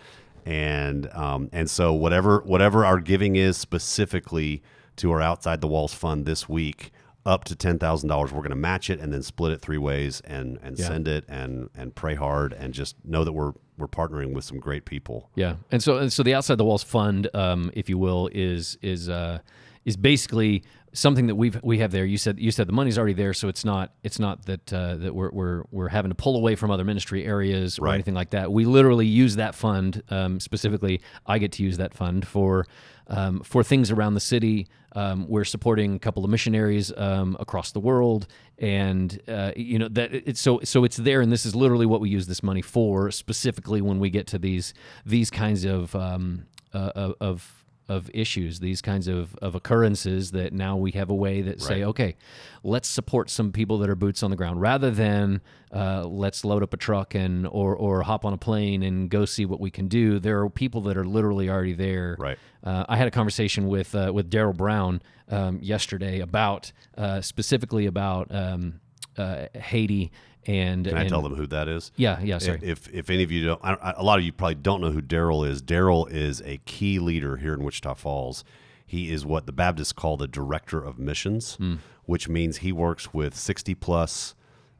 [0.46, 4.62] And um, and so whatever whatever our giving is specifically
[4.98, 6.92] to our outside the walls fund this week,
[7.26, 9.78] up to ten thousand dollars, we're going to match it and then split it three
[9.80, 10.88] ways and and Yeah.
[10.88, 14.60] send it and and pray hard and just know that we're we're partnering with some
[14.60, 15.30] great people.
[15.36, 18.78] Yeah, and so and so the outside the walls fund, um, if you will, is
[18.82, 19.40] is uh,
[19.86, 20.64] is basically
[20.96, 22.06] something that we've we have there.
[22.06, 24.96] You said you said the money's already there, so it's not it's not that uh,
[24.98, 27.96] that we're, we're we're having to pull away from other ministry areas or Right.
[27.96, 28.52] anything like that.
[28.52, 31.02] We literally use that fund um, specifically.
[31.26, 32.68] I get to use that fund for
[33.08, 34.68] um, for things around the city.
[34.96, 38.28] Um, we're supporting a couple of missionaries um, across the world,
[38.60, 41.22] and uh, you know that it's so so it's there.
[41.22, 44.38] And this is literally what we use this money for, specifically when we get to
[44.40, 44.74] these
[45.06, 50.78] these kinds of um, uh, of- of issues, these kinds of, of occurrences that now
[50.78, 51.88] we have a way that say, Right.
[51.90, 52.16] okay,
[52.64, 55.42] let's support some people that are boots on the ground rather than
[55.74, 59.26] uh, let's load up a truck and or or hop on a plane and go
[59.26, 60.20] see what we can do.
[60.20, 62.16] There are people that are literally already there.
[62.20, 62.38] Right.
[62.64, 67.86] Uh, I had a conversation with uh, with Daryl Brown um, yesterday about uh, specifically
[67.86, 68.80] about um,
[69.18, 70.12] uh, Haiti
[70.46, 71.92] and Can I and- tell them who that is?
[71.96, 72.38] Yeah, yeah.
[72.38, 72.60] Sorry.
[72.62, 75.02] If if any of you don't, I, a lot of you probably don't know who
[75.02, 75.62] Daryl is.
[75.62, 78.44] Daryl is a key leader here in Wichita Falls.
[78.86, 81.58] He is what the Baptists call the director of missions,
[82.06, 84.36] which means he works with sixty plus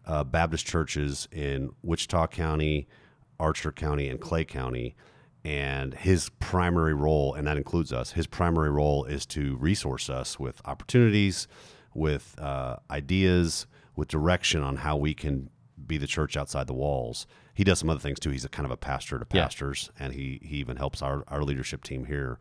[0.06, 2.88] uh, Baptist churches in Wichita County,
[3.40, 4.96] Archer County, and Clay County.
[5.46, 10.40] And his primary role, and that includes us, his primary role is to resource us
[10.40, 11.50] with opportunities,
[11.94, 15.50] with uh, ideas, with direction on how we can
[15.88, 17.28] be the church outside the walls.
[17.54, 18.32] He does some other things too.
[18.32, 19.44] He's a kind of a pastor to Yeah.
[19.44, 22.40] pastors, and he he even helps our, our leadership team here.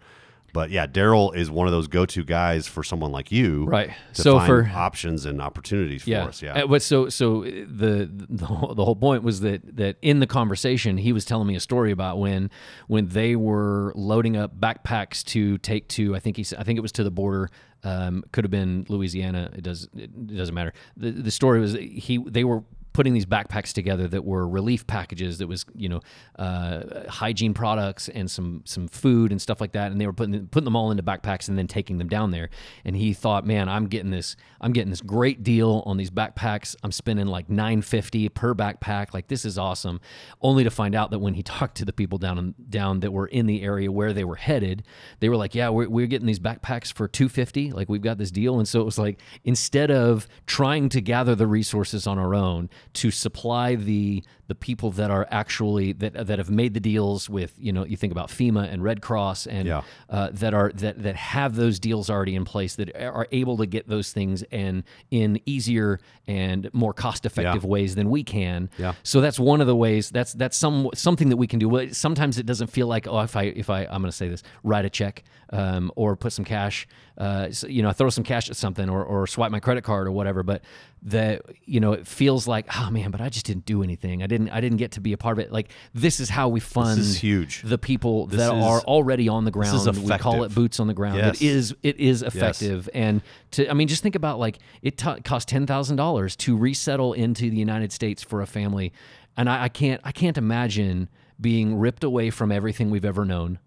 [0.55, 3.91] But yeah, Daryl is one of those go to guys for someone like you, Right.
[4.13, 6.43] To So find for- options and opportunities for us.
[6.43, 10.21] Yeah, Uh, but so so the the whole, the whole point was that that in
[10.21, 12.51] the conversation he was telling me a story about when
[12.87, 16.83] when they were loading up backpacks to take to I think he I think it
[16.83, 17.49] was to the border.
[17.85, 19.51] Um, could have been Louisiana.
[19.55, 20.73] It does it doesn't matter.
[20.99, 22.63] The the story was he they were
[22.93, 26.01] putting these backpacks together that were relief packages that was you know
[26.39, 29.93] uh, hygiene products and some some food and stuff like that.
[29.93, 32.51] And they were putting putting them all into backpacks and then taking them down there.
[32.85, 36.77] And he thought man I'm getting this I'm getting this great deal on these backpacks.
[36.83, 39.15] I'm spending like 950 per backpack.
[39.15, 40.01] Like this is awesome.
[40.41, 43.27] Only to find out that when he talked to the people down down that were
[43.27, 44.85] in the area where they were headed
[45.21, 48.31] they were like yeah we're, we're getting these backpacks for 250 like we've got this
[48.31, 48.59] deal.
[48.59, 52.69] And so it was like instead of trying to gather the resources on our own
[52.95, 54.23] to supply the
[54.53, 57.97] the people that are actually that that have made the deals with you know you
[57.97, 59.83] think about FEMA and Red Cross and Yeah.
[60.11, 63.67] uh, that are that that have those deals already in place that are able to
[63.67, 67.69] get those things and in easier and more cost effective Yeah.
[67.75, 68.69] ways than we can.
[68.79, 68.93] Yeah.
[69.03, 70.11] So that's one of the ways.
[70.11, 71.89] That's that's some something that we can do.
[71.93, 74.43] Sometimes it doesn't feel like oh if I if I I'm going to say this
[74.63, 76.87] write a check um, or put some cash
[77.19, 80.07] uh, so, you know throw some cash at something or or swipe my credit card
[80.07, 80.43] or whatever.
[80.43, 80.63] But
[81.05, 84.23] that you know it feels like oh man, but I just didn't do anything.
[84.23, 85.53] I didn't I didn't get to be a part of it.
[85.53, 87.63] Like this is how we fund is huge.
[87.63, 89.75] the people that is- are already on the ground.
[89.89, 91.19] is we call it boots on the ground.
[91.19, 91.41] Yes.
[91.41, 92.89] It is it is effective.
[92.95, 93.21] And
[93.53, 97.13] to I mean, just think about like it t- cost ten thousand dollars to resettle
[97.13, 98.93] into the United States for a family,
[99.37, 101.09] and I, I can't I can't imagine
[101.41, 103.59] being ripped away from everything we've ever known,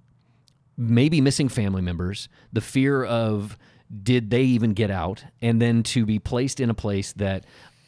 [0.78, 3.58] maybe missing family members, the fear of
[4.02, 7.46] did they even get out, and then to be placed in a place that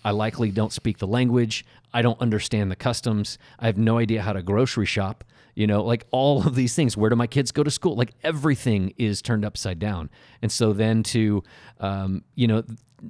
[0.07, 4.21] I likely don't speak the language, I don't understand the customs, I have no idea
[4.21, 6.95] how to grocery shop, you know, like all of these things.
[6.95, 7.97] Where do my kids go to school?
[7.97, 10.09] Like everything is turned upside down,
[10.41, 11.43] and so then to,
[11.81, 12.63] um, you know,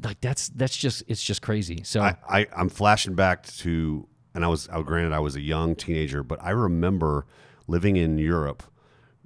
[0.03, 1.83] like that's that's just it's just crazy.
[1.83, 5.41] So I, I I'm flashing back to, and I was, I granted I was a
[5.41, 7.27] young teenager, but I remember
[7.67, 8.63] living in Europe,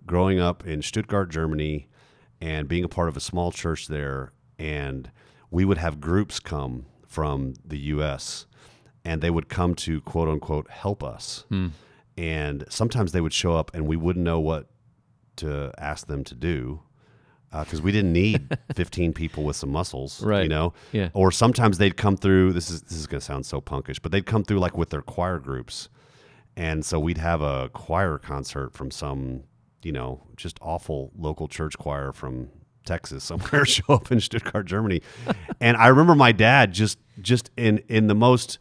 [0.05, 1.87] growing up in Stuttgart, Germany,
[2.41, 5.09] and being a part of a small church there, and
[5.49, 8.45] we would have groups come from the U.S.
[9.03, 11.67] and they would come to quote unquote help us, hmm.
[12.17, 14.69] and sometimes they would show up and we wouldn't know what
[15.35, 16.81] to ask them to do
[17.51, 20.43] uh, because we didn't need 15 people with some muscles, Right.
[20.43, 21.09] You know, Yeah.
[21.13, 22.53] Or sometimes they'd come through.
[22.53, 24.89] This is this is going to sound so punkish, but they'd come through like with
[24.89, 25.89] their choir groups,
[26.55, 29.43] and so we'd have a choir concert from some,
[29.83, 32.49] you know, just awful local church choir from
[32.85, 35.01] Texas somewhere show up in Stuttgart, Germany,
[35.59, 38.57] and I remember my dad just just in in the most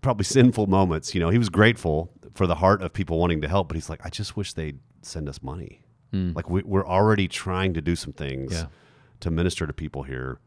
[0.00, 1.14] probably sinful moments.
[1.14, 3.88] You know, he was grateful for the heart of people wanting to help, but he's
[3.88, 5.82] like, I just wish they'd send us money.
[6.10, 6.32] Hmm.
[6.34, 8.66] Like we, we're already trying to do some things Yeah.
[9.20, 10.40] to minister to people here.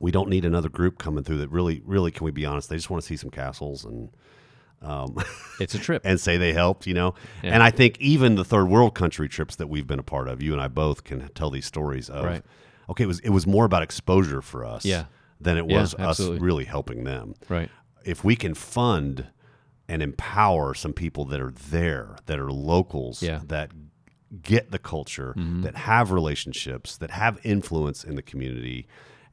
[0.00, 2.68] We don't need another group coming through that really, really, can we be honest?
[2.68, 4.10] They just want to see some castles and
[4.82, 5.16] um,
[5.60, 6.02] it's a trip.
[6.04, 7.14] and say they helped, you know.
[7.42, 7.52] Yeah.
[7.54, 10.42] And I think even the third world country trips that we've been a part of,
[10.42, 12.24] you and I both can tell these stories of.
[12.24, 12.42] Right.
[12.90, 15.04] Okay, it was it was more about exposure for us, Yeah.
[15.40, 17.68] than it Yeah, was us really helping them right.
[18.04, 19.26] if we can fund
[19.88, 23.40] and empower some people that are there, that are locals, Yeah.
[23.46, 23.70] that
[24.42, 28.86] get the culture, that have relationships, that have influence in the community,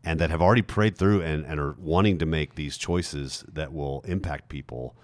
[0.05, 3.73] and that have already prayed through and, and are wanting to make these choices that
[3.73, 4.95] will impact people.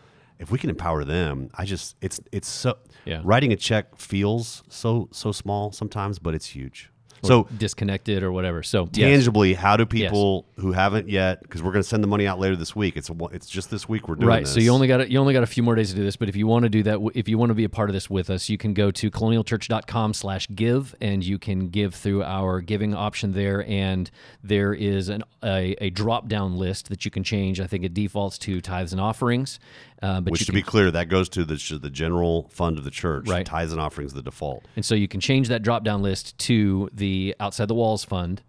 [0.41, 3.21] If we can empower them, I just it's it's so Yeah.
[3.23, 6.89] writing a check feels so so small sometimes, but it's huge.
[7.23, 8.63] So disconnected or whatever.
[8.63, 9.07] So yes.
[9.11, 11.43] tangibly, how do people who haven't yet?
[11.43, 12.97] Because we're going to send the money out later this week.
[12.97, 14.39] It's a, it's just this week we're doing Right.
[14.43, 14.55] this.
[14.55, 16.29] So you only got you only got a few more days to do this, but
[16.29, 18.09] if you want to do that, if you want to be a part of this
[18.09, 23.33] with us, you can go to colonialchurch.com/give and you can give through our giving option
[23.33, 23.65] there.
[23.67, 24.09] And
[24.43, 27.59] there is an, a, a drop down list that you can change.
[27.59, 29.59] I think it defaults to tithes and offerings,
[30.01, 32.83] uh, but Which, to can be clear, that goes to the the general fund of
[32.83, 33.27] the church.
[33.27, 33.45] Right.
[33.45, 34.65] Tithes and offerings the default.
[34.75, 38.41] And so you can change that drop down list to the outside the walls fund.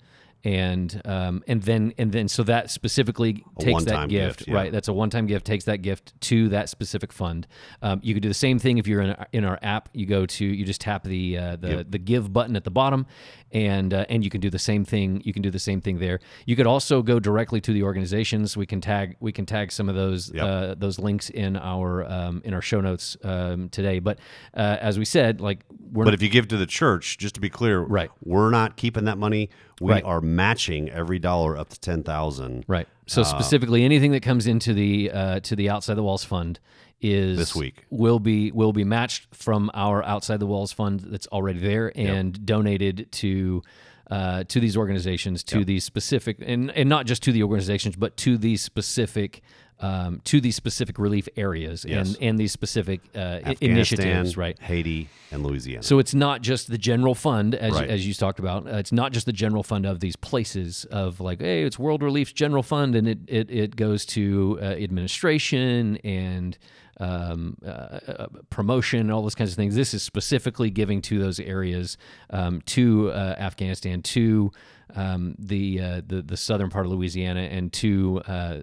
[0.44, 4.54] And um, and then and then so that specifically takes that gift, gift, yeah.
[4.56, 4.72] right?
[4.72, 5.46] That's a one time gift.
[5.46, 7.46] Takes that gift to that specific fund.
[7.80, 9.88] Um, you could do the same thing if you're in our, in our app.
[9.92, 13.06] You go to you just tap the uh, the the give button at the bottom,
[13.52, 15.20] and uh, and you can do the same thing.
[15.24, 16.20] You can do the same thing there.
[16.46, 18.56] You could also go directly to the organizations.
[18.56, 20.44] We can tag we can tag some of those Yep.
[20.44, 23.98] uh, those links in our um, in our show notes um, today.
[23.98, 24.18] But
[24.54, 25.60] uh, as we said, like
[25.92, 28.10] we're But if you give to the church, just to be clear, Right.
[28.24, 29.50] we're not keeping that money.
[29.80, 30.04] We Right.
[30.04, 32.64] are matching every dollar up to ten thousand.
[32.68, 32.86] Right.
[32.86, 36.58] Uh, So specifically, anything that comes into the uh, to the outside the walls fund
[37.02, 37.84] is This week.
[37.90, 42.46] will be will be matched from our outside the walls fund that's already there and
[42.46, 43.62] donated to.
[44.10, 48.14] Uh, to these organizations, to these specific, and, and not just to the organizations, but
[48.18, 49.40] to these specific,
[49.80, 52.08] um, to these specific relief areas Yes.
[52.08, 54.58] and and these specific uh, initiatives, right?
[54.60, 55.82] Haiti, and Louisiana.
[55.82, 57.88] So it's not just the general fund, as Right.
[57.88, 58.66] as you talked about.
[58.66, 62.02] Uh, it's not just the general fund of these places of like, hey, it's World
[62.02, 66.58] Relief's general fund, and it it, it goes to uh, administration and
[67.02, 69.74] um, uh, uh, promotion all those kinds of things.
[69.74, 71.98] This is specifically giving to those areas,
[72.30, 74.52] um, to uh, Afghanistan, to
[74.94, 78.58] um, the, uh, the the southern part of Louisiana, and to uh,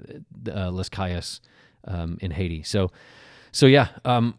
[0.48, 1.42] uh, Las Cayas
[1.86, 2.64] um, in Haiti.
[2.64, 2.92] So,
[3.52, 3.90] so yeah.
[4.06, 4.38] Um,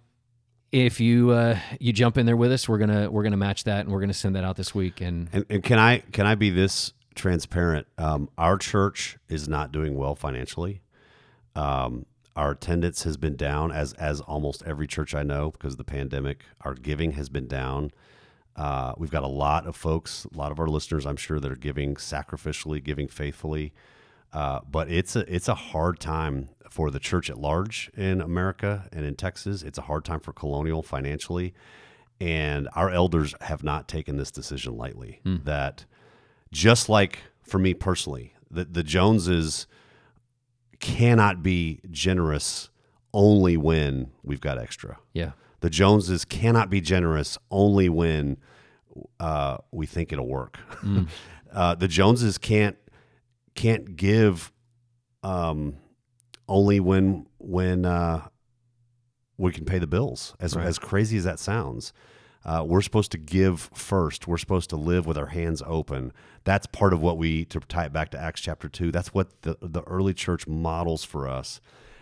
[0.72, 1.34] if you
[1.80, 4.14] you jump in there with us, we're gonna we're gonna match that, and we're gonna
[4.14, 5.01] send that out this week.
[5.01, 7.88] And And, and can I can I be this transparent?
[7.98, 10.80] Um, our church is not doing well financially.
[11.57, 12.07] Um,
[12.37, 15.85] our attendance has been down, as as almost every church I know, because of the
[15.85, 16.45] pandemic.
[16.62, 17.91] Our giving has been down.
[18.57, 21.51] Uh, we've got a lot of folks, a lot of our listeners, I'm sure, that
[21.51, 23.72] are giving sacrificially, giving faithfully.
[24.33, 28.89] Uh, but it's a it's a hard time for the church at large in America
[28.93, 29.62] and in Texas.
[29.62, 31.53] It's a hard time for Colonial financially,
[32.20, 35.20] and our elders have not taken this decision lightly.
[35.24, 35.85] That
[36.53, 39.66] just like for me personally, the the Joneses
[40.81, 42.70] cannot be generous
[43.12, 44.99] only when we've got extra.
[45.12, 48.39] yeah, The Joneses cannot be generous only when
[49.18, 50.59] uh, we think it'll work.
[51.53, 52.76] uh, the Joneses can't
[53.55, 54.53] can't give
[55.22, 55.76] um,
[56.49, 58.26] only when when uh,
[59.37, 60.35] we can pay the bills.
[60.41, 61.93] As as crazy as that sounds,
[62.45, 64.26] uh, we're supposed to give first.
[64.26, 66.12] We're supposed to live with our hands open.
[66.45, 68.91] That's part of what we to tie it back to Acts chapter two.
[68.91, 71.61] That's what the the early church models for us.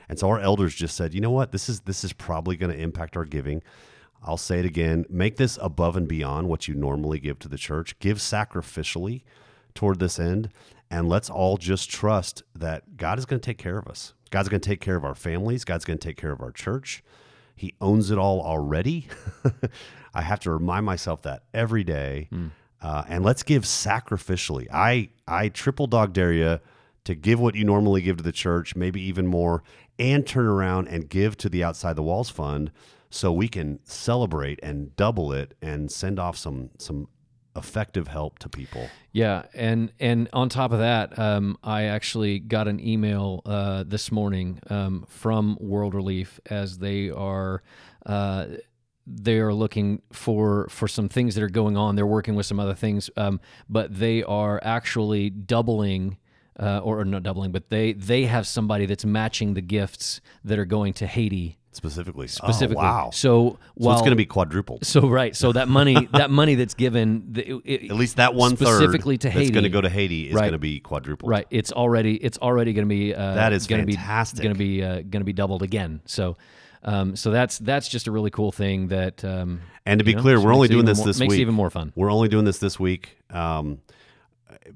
[0.09, 2.73] And so our elders just said, you know what, this is this is probably going
[2.73, 3.63] to impact our giving.
[4.23, 7.59] I'll say it again: make this above and beyond what you normally give to the
[7.59, 7.99] church.
[7.99, 9.23] Give sacrificially
[9.75, 10.51] toward this end,
[10.91, 14.15] and let's all just trust that God is going to take care of us.
[14.31, 15.65] God's going to take care of our families.
[15.65, 17.03] God's going to take care of our church.
[17.59, 19.09] He owns it all already.
[20.15, 22.29] I have to remind myself that every day.
[22.81, 24.67] Uh, and let's give sacrificially.
[24.73, 26.61] I I triple dog dare you
[27.05, 29.63] to give what you normally give to the church, maybe even more,
[29.99, 32.71] and turn around and give to the outside the walls fund,
[33.11, 37.09] so we can celebrate and double it and send off some some
[37.59, 38.89] effective help to people.
[39.13, 44.11] yeah, and and on top of that, um, I actually got an email uh, this
[44.11, 47.63] morning um, from World Relief as they are.
[48.07, 48.47] Uh,
[49.07, 51.97] they are looking for for some things that are going on.
[51.97, 56.19] They're working with some other things, um, but they are actually doubling,
[56.59, 60.59] uh, or, or not doubling, but they they have somebody that's matching the gifts that
[60.59, 62.77] are going to Haiti Specifically, specifically.
[62.83, 63.11] Oh, wow.
[63.13, 63.19] So
[63.51, 64.85] So while it's going to be quadrupled.
[64.87, 68.57] so right, so that money that money that's given, the, it, At least that one
[68.57, 69.51] specifically to that's Haiti.
[69.53, 70.43] going to go to Haiti is Right.
[70.43, 71.31] going to be quadrupled.
[71.31, 73.85] Right, it's already it's already going to be uh, That is gonna.
[73.85, 76.01] Be, going to be uh, going to be doubled again.
[76.07, 76.37] So,
[76.83, 79.23] um, so that's that's just a really cool thing that.
[79.25, 81.39] Um, And to be know, clear, we're only doing this more- this makes week.
[81.41, 81.93] it even more fun.
[81.95, 83.19] We're only doing this this week.
[83.31, 83.79] Um,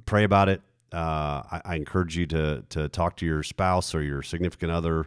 [0.04, 0.60] pray about it.
[0.92, 5.06] Uh, I, I encourage you to to talk to your spouse or your significant other.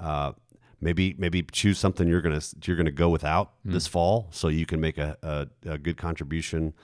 [0.00, 0.32] Uh,
[0.80, 4.80] maybe maybe choose something you're gonna you're gonna go without this fall, so you can
[4.80, 6.74] make a, a, a good contribution.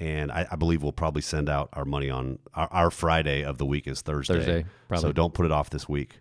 [0.00, 3.58] And I, I believe we'll probably send out our money on our, our Friday of
[3.58, 4.34] the week is Thursday.
[4.34, 5.08] Thursday, probably.
[5.08, 6.20] So don't put it off this week.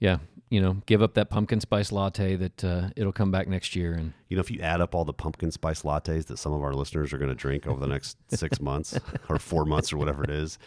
[0.00, 0.18] Yeah,
[0.50, 3.92] you know, give up that pumpkin spice latte that uh, it'll come back next year.
[3.92, 6.62] And You know, if you add up all the pumpkin spice lattes that some of
[6.62, 8.98] our listeners are going to drink over the next six months
[9.28, 10.58] or four months or whatever it is,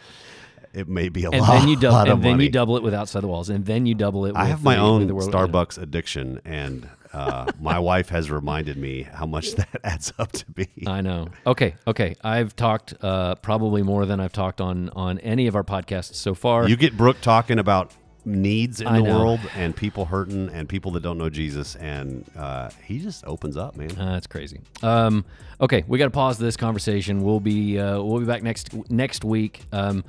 [0.78, 2.44] it may be a and lot, then you double lot of and then money.
[2.46, 4.30] you double it with outside the walls, and then you double it.
[4.34, 8.10] With I have my the- own with the world- Starbucks addiction, and uh, my wife
[8.10, 10.68] has reminded me how much that adds up to be.
[10.86, 11.30] I know.
[11.46, 12.16] Okay, okay.
[12.24, 16.34] I've talked uh, probably more than I've talked on on any of our podcasts so
[16.34, 16.68] far.
[16.70, 17.94] You get Brooke talking about
[18.26, 19.18] needs in I the know.
[19.20, 23.56] world and people hurting and people that don't know Jesus, and uh, he just opens
[23.56, 23.92] up, man.
[23.98, 24.60] Uh, that's crazy.
[24.84, 25.24] Um,
[25.62, 27.24] okay, we got to pause this conversation.
[27.24, 29.62] We'll be uh, we'll be back next next week.
[29.72, 30.04] Um,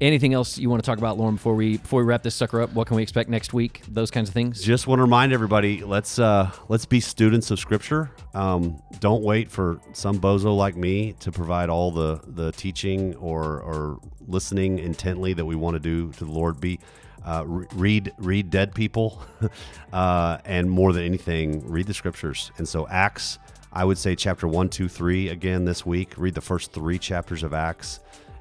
[0.00, 1.34] anything else you want to talk about, Lauren?
[1.34, 3.82] Before we before we wrap this sucker up, what can we expect next week?
[3.88, 4.62] Those kinds of things.
[4.62, 9.50] just want to remind everybody let's uh let's be students of scripture um don't wait
[9.50, 15.32] for some bozo like me to provide all the the teaching or or listening intently
[15.32, 16.78] that we want to do to the lord be
[17.24, 19.22] uh, read read dead people
[19.92, 23.38] uh, and more than anything read the scriptures and so acts
[23.72, 27.42] i would say chapter one two three again this week read the first three chapters
[27.42, 28.00] of acts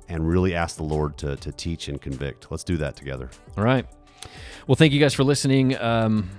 [0.10, 3.64] and really ask the lord to, to teach and convict let's do that together All
[3.64, 3.86] right.
[4.68, 5.78] Well, thank you guys for listening.
[5.78, 6.30] Um,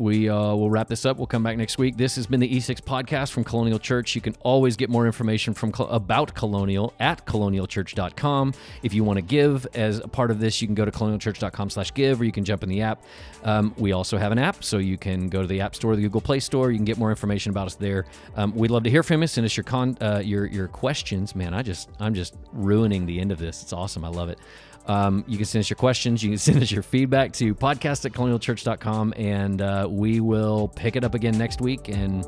[0.00, 1.18] we uh, will wrap this up.
[1.18, 1.98] We'll come back next week.
[1.98, 4.14] This has been the E6 podcast from Colonial Church.
[4.14, 8.54] You can always get more information from about Colonial at colonialchurch.com.
[8.82, 12.18] If you want to give as a part of this, you can go to colonialchurch.com/give,
[12.18, 13.04] or you can jump in the app.
[13.44, 16.02] Um, we also have an app, so you can go to the App Store, the
[16.02, 16.70] Google Play Store.
[16.70, 18.06] You can get more information about us there.
[18.36, 19.26] Um, we'd love to hear from you.
[19.26, 21.34] Send us your con uh, your your questions.
[21.34, 23.62] Man, I just I'm just ruining the end of this.
[23.62, 24.06] It's awesome.
[24.06, 24.38] I love it.
[24.86, 26.22] Um, you can send us your questions.
[26.22, 30.96] You can send us your feedback to podcast at colonialchurch.com, and uh, we will pick
[30.96, 31.88] it up again next week.
[31.88, 32.26] And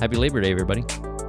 [0.00, 1.25] happy Labor Day, everybody.